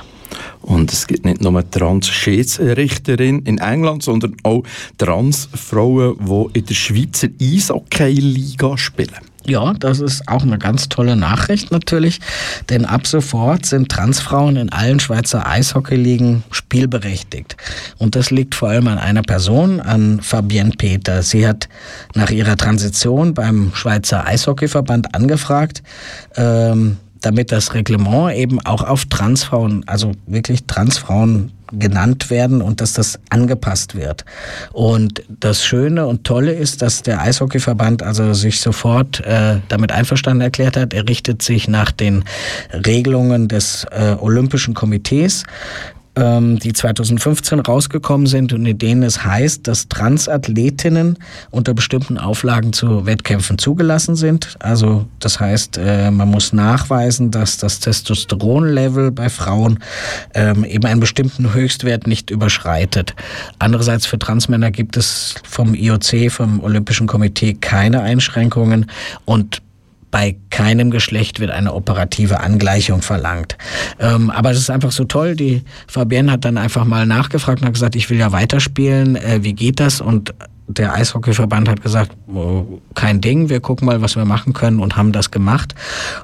Und 0.62 0.92
es 0.92 1.06
gibt 1.06 1.24
nicht 1.24 1.40
nur 1.40 1.68
Trans-Schiedsrichterin 1.70 3.40
in 3.40 3.58
England, 3.58 4.02
sondern 4.02 4.36
auch 4.42 4.62
Trans-Frauen, 4.98 6.16
die 6.20 6.58
in 6.58 6.66
der 6.66 6.74
Schweizer 6.74 7.28
Eishockey-Liga 7.40 8.76
spielen. 8.78 9.28
Ja, 9.48 9.72
das 9.72 10.00
ist 10.00 10.28
auch 10.28 10.42
eine 10.42 10.58
ganz 10.58 10.90
tolle 10.90 11.16
Nachricht 11.16 11.70
natürlich, 11.70 12.20
denn 12.68 12.84
ab 12.84 13.06
sofort 13.06 13.64
sind 13.64 13.88
Transfrauen 13.88 14.56
in 14.56 14.70
allen 14.70 15.00
Schweizer 15.00 15.46
Eishockeyligen 15.46 16.42
spielberechtigt. 16.50 17.56
Und 17.96 18.14
das 18.14 18.30
liegt 18.30 18.54
vor 18.54 18.68
allem 18.68 18.88
an 18.88 18.98
einer 18.98 19.22
Person, 19.22 19.80
an 19.80 20.20
Fabienne 20.20 20.72
Peter. 20.76 21.22
Sie 21.22 21.48
hat 21.48 21.70
nach 22.14 22.30
ihrer 22.30 22.58
Transition 22.58 23.32
beim 23.32 23.70
Schweizer 23.74 24.26
Eishockeyverband 24.26 25.14
angefragt, 25.14 25.82
ähm, 26.36 26.98
damit 27.20 27.52
das 27.52 27.74
Reglement 27.74 28.34
eben 28.34 28.60
auch 28.64 28.82
auf 28.82 29.06
Transfrauen, 29.06 29.84
also 29.86 30.12
wirklich 30.26 30.64
Transfrauen 30.66 31.52
genannt 31.72 32.30
werden 32.30 32.62
und 32.62 32.80
dass 32.80 32.94
das 32.94 33.18
angepasst 33.28 33.94
wird. 33.94 34.24
Und 34.72 35.22
das 35.28 35.64
Schöne 35.64 36.06
und 36.06 36.24
Tolle 36.24 36.52
ist, 36.52 36.82
dass 36.82 37.02
der 37.02 37.20
Eishockeyverband 37.20 38.02
also 38.02 38.32
sich 38.32 38.60
sofort 38.60 39.20
äh, 39.20 39.58
damit 39.68 39.92
einverstanden 39.92 40.40
erklärt 40.40 40.76
hat. 40.76 40.94
Er 40.94 41.08
richtet 41.08 41.42
sich 41.42 41.68
nach 41.68 41.90
den 41.90 42.24
Regelungen 42.72 43.48
des 43.48 43.84
äh, 43.90 44.16
Olympischen 44.18 44.74
Komitees 44.74 45.44
die 46.18 46.72
2015 46.72 47.60
rausgekommen 47.60 48.26
sind 48.26 48.52
und 48.52 48.66
in 48.66 48.78
denen 48.78 49.02
es 49.02 49.24
heißt, 49.24 49.66
dass 49.66 49.88
Transathletinnen 49.88 51.18
unter 51.50 51.74
bestimmten 51.74 52.18
Auflagen 52.18 52.72
zu 52.72 53.06
Wettkämpfen 53.06 53.58
zugelassen 53.58 54.16
sind. 54.16 54.56
Also 54.58 55.06
das 55.20 55.40
heißt, 55.40 55.78
äh, 55.78 56.10
man 56.10 56.28
muss 56.28 56.52
nachweisen, 56.52 57.30
dass 57.30 57.58
das 57.58 57.80
Testosteronlevel 57.80 59.10
bei 59.10 59.28
Frauen 59.28 59.78
ähm, 60.34 60.64
eben 60.64 60.86
einen 60.86 61.00
bestimmten 61.00 61.54
Höchstwert 61.54 62.06
nicht 62.06 62.30
überschreitet. 62.30 63.14
Andererseits 63.58 64.06
für 64.06 64.18
Transmänner 64.18 64.70
gibt 64.70 64.96
es 64.96 65.34
vom 65.44 65.74
IOC, 65.74 66.30
vom 66.30 66.62
Olympischen 66.62 67.06
Komitee, 67.06 67.54
keine 67.54 68.02
Einschränkungen 68.02 68.90
und 69.24 69.62
bei 70.10 70.36
keinem 70.50 70.90
Geschlecht 70.90 71.40
wird 71.40 71.50
eine 71.50 71.74
operative 71.74 72.40
Angleichung 72.40 73.02
verlangt. 73.02 73.56
Ähm, 73.98 74.30
aber 74.30 74.50
es 74.50 74.58
ist 74.58 74.70
einfach 74.70 74.92
so 74.92 75.04
toll. 75.04 75.36
Die 75.36 75.62
Fabienne 75.86 76.32
hat 76.32 76.44
dann 76.44 76.58
einfach 76.58 76.84
mal 76.84 77.06
nachgefragt 77.06 77.60
und 77.60 77.66
hat 77.66 77.74
gesagt, 77.74 77.96
ich 77.96 78.08
will 78.10 78.18
ja 78.18 78.32
weiterspielen. 78.32 79.16
Äh, 79.16 79.40
wie 79.42 79.52
geht 79.52 79.80
das? 79.80 80.00
Und 80.00 80.34
der 80.68 80.92
Eishockeyverband 80.94 81.68
hat 81.68 81.82
gesagt, 81.82 82.12
oh, 82.32 82.80
kein 82.94 83.20
Ding, 83.20 83.48
wir 83.48 83.60
gucken 83.60 83.86
mal, 83.86 84.02
was 84.02 84.16
wir 84.16 84.26
machen 84.26 84.52
können 84.52 84.80
und 84.80 84.96
haben 84.96 85.12
das 85.12 85.30
gemacht. 85.30 85.74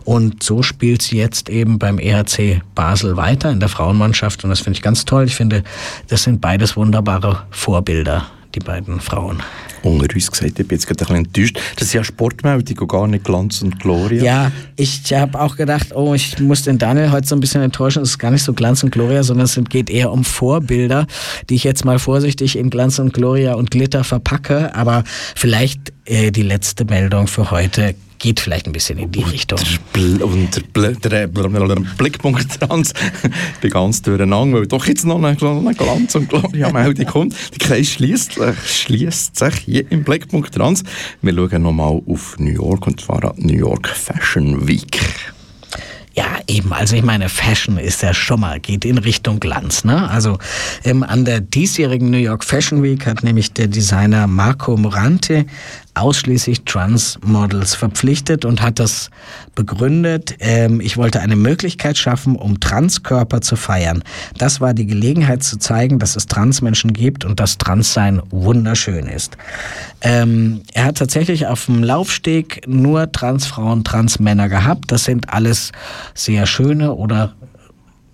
Und 0.05 0.43
so 0.43 0.63
spielt 0.63 1.01
sie 1.01 1.17
jetzt 1.17 1.49
eben 1.49 1.79
beim 1.79 1.99
ERC 1.99 2.61
Basel 2.75 3.17
weiter 3.17 3.51
in 3.51 3.61
der 3.61 3.71
Frauenmannschaft 3.71 4.45
und 4.45 4.51
das 4.51 4.61
finde 4.61 4.77
ich 4.77 4.83
ganz 4.83 5.07
toll. 5.07 5.25
Ich 5.25 5.35
finde, 5.35 5.65
das 6.09 6.25
sind 6.25 6.43
beides 6.43 6.77
wunderbare 6.77 7.43
Vorbilder, 7.51 8.27
die 8.55 8.61
beiden 8.61 9.01
Frauen 9.01 9.43
unter 9.85 10.15
uns 10.15 10.31
gesagt, 10.31 10.59
ich 10.59 10.67
bin 10.69 10.77
jetzt 10.77 10.87
gerade 10.87 11.05
ein 11.05 11.07
bisschen 11.07 11.25
enttäuscht. 11.25 11.59
Das 11.77 11.89
ist 11.89 11.95
ja 11.95 12.05
Sportmeldung 12.05 12.79
und 12.79 12.89
gar 12.89 13.07
nicht 13.07 13.25
Glanz 13.25 13.63
und 13.63 13.81
Gloria. 13.81 14.23
Ja, 14.23 14.53
ich 14.77 15.13
habe 15.13 15.41
auch 15.41 15.57
gedacht, 15.57 15.95
oh, 15.95 16.15
ich 16.15 16.39
muss 16.39 16.63
den 16.63 16.79
Daniel 16.79 17.11
heute 17.11 17.27
so 17.27 17.37
ein 17.37 17.41
bisschen 17.41 17.63
enttäuschen. 17.63 18.03
Es 18.03 18.11
ist 18.11 18.19
gar 18.19 18.31
nicht 18.31 18.43
so 18.43 18.53
Glanz 18.53 18.83
und 18.83 18.91
Gloria, 18.91 19.23
sondern 19.23 19.47
es 19.47 19.59
geht 19.69 19.91
eher 19.91 20.13
um 20.13 20.25
Vorbilder, 20.25 21.07
die 21.49 21.55
ich 21.55 21.65
jetzt 21.65 21.85
mal 21.85 21.99
vorsichtig 21.99 22.57
in 22.57 22.71
Glanz 22.71 22.99
und 22.99 23.13
Gloria 23.13 23.55
und 23.55 23.71
Glitter 23.71 24.05
verpacke. 24.05 24.75
Aber 24.75 25.05
vielleicht 25.35 25.94
äh, 26.05 26.31
die 26.31 26.43
letzte 26.43 26.85
Meldung 26.85 27.27
für 27.27 27.51
heute 27.51 27.95
geht 28.19 28.41
vielleicht 28.41 28.67
ein 28.67 28.73
bisschen 28.73 28.99
in 28.99 29.13
die 29.13 29.23
und 29.23 29.33
Richtung. 29.33 29.59
Und 30.23 30.63
der, 31.05 31.27
Blickpunkt 31.27 32.59
Trans 32.59 32.95
bin 33.61 33.71
ganz 33.71 34.01
durcheinander, 34.01 34.61
weil 34.61 34.67
doch 34.67 34.87
jetzt 34.87 35.05
noch 35.05 35.23
eine, 35.23 35.37
eine 35.37 35.75
Glanz- 35.75 36.15
und 36.15 36.31
Gloria-Meldung 36.31 37.07
kommt. 37.07 37.35
Die 37.55 37.59
Kreis 37.59 37.89
schließt, 37.89 38.39
schließt 38.67 39.37
sich 39.37 39.55
hier 39.57 39.93
im 39.93 40.05
Blickpunkt 40.05 40.55
Trans. 40.55 40.85
Wir 41.21 41.35
schauen 41.35 41.63
nochmal 41.63 42.01
auf 42.07 42.37
New 42.39 42.53
York 42.53 42.87
und 42.87 43.01
zwar 43.01 43.25
an 43.25 43.35
New 43.37 43.59
York 43.59 43.89
Fashion 43.89 44.67
Week. 44.67 45.01
Ja, 46.15 46.39
eben. 46.47 46.73
Also 46.73 46.95
ich 46.95 47.03
meine, 47.03 47.29
Fashion 47.29 47.77
ist 47.77 48.03
ja 48.03 48.15
schon 48.15 48.41
mal, 48.41 48.61
geht 48.61 48.85
in 48.85 48.99
Richtung 48.99 49.41
Glanz. 49.41 49.83
Ne? 49.83 50.09
Also 50.09 50.39
ähm, 50.85 51.03
an 51.03 51.25
der 51.25 51.41
diesjährigen 51.41 52.11
New 52.11 52.19
York 52.19 52.45
Fashion 52.45 52.85
Week 52.85 53.05
hat 53.05 53.25
nämlich 53.25 53.53
der 53.53 53.67
Designer 53.67 54.29
Marco 54.29 54.77
Morante 54.77 55.45
ausschließlich 55.95 56.65
Trans-Models 56.65 57.75
verpflichtet 57.75 58.45
und 58.45 58.63
hat 58.63 58.79
das 58.79 59.11
begründet. 59.55 60.35
Ähm, 60.41 60.81
ich 60.81 60.97
wollte 60.97 61.21
eine 61.21 61.37
Möglichkeit 61.37 61.97
schaffen, 61.97 62.37
um 62.37 62.61
Transkörper 62.61 63.41
zu 63.41 63.57
feiern. 63.57 64.03
Das 64.37 64.61
war 64.61 64.75
die 64.75 64.87
Gelegenheit 64.87 65.43
zu 65.43 65.59
zeigen, 65.59 65.99
dass 65.99 66.17
es 66.17 66.27
Transmenschen 66.27 66.93
gibt 66.93 67.25
und 67.25 67.41
dass 67.41 67.59
Transsein 67.59 68.21
wunderschön 68.31 69.07
ist. 69.07 69.37
Ähm, 70.01 70.63
er 70.73 70.87
hat 70.87 70.99
tatsächlich 70.99 71.47
auf 71.47 71.67
dem 71.67 71.83
Laufsteg 71.83 72.67
nur 72.67 73.11
Transfrauen, 73.13 73.85
Transmänner 73.85 74.49
gehabt. 74.49 74.91
Das 74.91 75.05
sind 75.05 75.33
alles 75.33 75.73
sehr 76.15 76.47
schöne 76.47 76.95
oder 76.95 77.35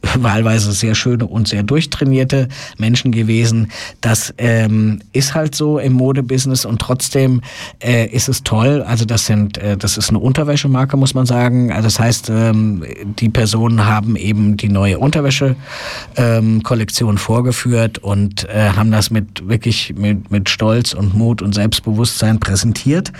wahlweise 0.14 0.72
sehr 0.72 0.94
schöne 0.94 1.26
und 1.26 1.48
sehr 1.48 1.62
durchtrainierte 1.62 2.48
Menschen 2.78 3.12
gewesen. 3.12 3.70
Das 4.00 4.32
ähm, 4.38 5.02
ist 5.12 5.34
halt 5.34 5.54
so 5.54 5.78
im 5.78 5.92
Modebusiness 5.92 6.64
und 6.64 6.80
trotzdem 6.80 7.42
äh, 7.80 8.06
ist 8.06 8.26
es 8.28 8.42
toll. 8.42 8.82
Also 8.86 9.04
das 9.04 9.26
sind, 9.26 9.58
äh, 9.58 9.76
das 9.76 9.98
ist 9.98 10.08
eine 10.10 10.18
Unterwäschemarke, 10.18 10.96
muss 10.96 11.14
man 11.14 11.26
sagen. 11.26 11.72
Also 11.72 11.88
das 11.88 12.00
heißt, 12.00 12.30
ähm, 12.30 12.84
die 13.18 13.28
Personen 13.28 13.86
haben 13.86 14.16
eben 14.16 14.56
die 14.56 14.68
neue 14.68 14.98
Unterwäsche-Kollektion 14.98 17.10
ähm, 17.10 17.18
vorgeführt 17.18 17.98
und 17.98 18.48
äh, 18.48 18.70
haben 18.70 18.90
das 18.90 19.10
mit 19.10 19.46
wirklich 19.48 19.94
mit, 19.96 20.30
mit 20.30 20.48
Stolz 20.48 20.94
und 20.94 21.14
Mut 21.14 21.42
und 21.42 21.54
Selbstbewusstsein 21.54 22.40
präsentiert. 22.40 23.12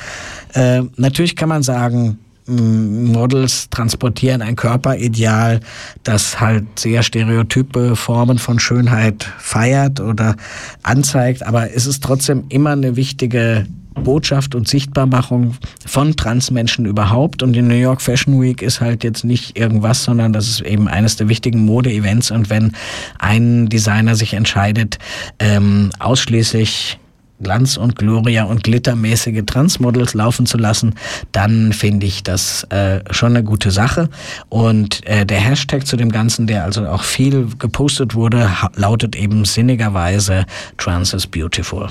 Äh, 0.55 0.83
natürlich 0.97 1.37
kann 1.37 1.49
man 1.49 1.63
sagen, 1.63 2.19
Models 2.51 3.71
transportieren 3.71 4.43
ein 4.43 4.57
Körperideal, 4.57 5.61
das 6.03 6.41
halt 6.41 6.79
sehr 6.79 7.03
stereotype 7.03 7.97
Formen 7.97 8.39
von 8.39 8.59
Schönheit 8.59 9.25
feiert 9.39 10.01
oder 10.01 10.37
anzeigt, 10.83 11.45
aber 11.47 11.73
es 11.75 11.87
ist 11.87 12.03
trotzdem 12.03 12.45
immer 12.49 12.71
eine 12.71 12.97
wichtige 12.97 13.67
Botschaft 13.95 14.55
und 14.55 14.69
Sichtbarmachung 14.69 15.57
von 15.85 16.17
Transmenschen 16.17 16.87
überhaupt. 16.87 17.43
Und 17.43 17.53
die 17.53 17.63
New 17.63 17.75
York 17.75 18.01
Fashion 18.01 18.41
Week 18.41 18.63
ist 18.63 18.81
halt 18.81 19.05
jetzt 19.05 19.25
nicht 19.25 19.59
irgendwas, 19.59 20.05
sondern 20.05 20.33
das 20.33 20.49
ist 20.49 20.61
eben 20.61 20.89
eines 20.89 21.17
der 21.17 21.29
wichtigen 21.29 21.65
Mode-Events. 21.65 22.31
Und 22.31 22.51
wenn 22.51 22.73
ein 23.19 23.69
Designer 23.69 24.15
sich 24.15 24.35
entscheidet, 24.35 24.99
ähm, 25.39 25.91
ausschließlich 25.99 27.00
Glanz 27.43 27.77
und 27.77 27.97
Gloria 27.97 28.45
und 28.45 28.65
glittermäßige 28.65 29.43
Transmodels 29.47 30.15
laufen 30.15 30.47
zu 30.47 30.59
lassen, 30.59 30.95
dann 31.33 31.73
finde 31.73 32.07
ich 32.07 32.23
das 32.23 32.65
äh, 32.71 33.01
schon 33.11 33.37
eine 33.37 33.45
gute 33.45 33.71
Sache. 33.71 34.09
Und 34.49 35.07
äh, 35.07 35.27
der 35.27 35.41
Hashtag 35.41 35.87
zu 35.87 35.97
dem 35.97 36.11
Ganzen, 36.13 36.47
der 36.47 36.65
also 36.65 36.87
auch 36.87 37.03
viel 37.03 37.49
gepostet 37.59 38.15
wurde, 38.15 38.51
lautet 38.75 39.17
eben 39.17 39.45
sinnigerweise 39.45 40.47
Trans 40.77 41.13
is 41.13 41.27
beautiful. 41.27 41.89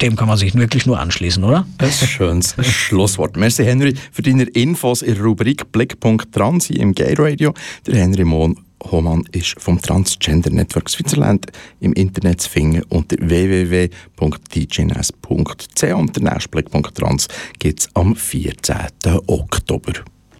Dem 0.00 0.14
kann 0.14 0.28
man 0.28 0.36
sich 0.36 0.54
wirklich 0.54 0.86
nur 0.86 1.00
anschließen, 1.00 1.42
oder? 1.42 1.66
Ein 1.78 1.90
schönes 1.90 2.54
Schlusswort. 2.60 3.36
Merci, 3.36 3.64
Henry, 3.64 3.94
für 4.12 4.22
deine 4.22 4.44
Infos 4.44 5.02
in 5.02 5.14
der 5.14 5.24
Rubrik 5.24 5.72
Blickpunkt 5.72 6.32
Trans 6.32 6.70
im 6.70 6.94
Gay 6.94 7.14
Radio. 7.18 7.52
Der 7.86 7.96
Henry 7.96 8.24
Mohn 8.24 8.56
Hohmann 8.84 9.24
ist 9.32 9.60
vom 9.60 9.80
Transgender 9.80 10.50
Network 10.50 10.88
Switzerland 10.88 11.46
im 11.80 11.92
Internet 11.92 12.40
zu 12.42 12.50
finden 12.50 12.82
unter 12.88 13.16
www.djns.ch 13.20 13.92
und 15.94 16.16
der 16.16 16.22
nächste 16.22 16.48
Blickpunkt 16.48 16.94
Trans 16.96 17.28
gibt 17.58 17.80
es 17.80 17.88
am 17.94 18.14
14. 18.16 18.76
Oktober. 19.26 19.92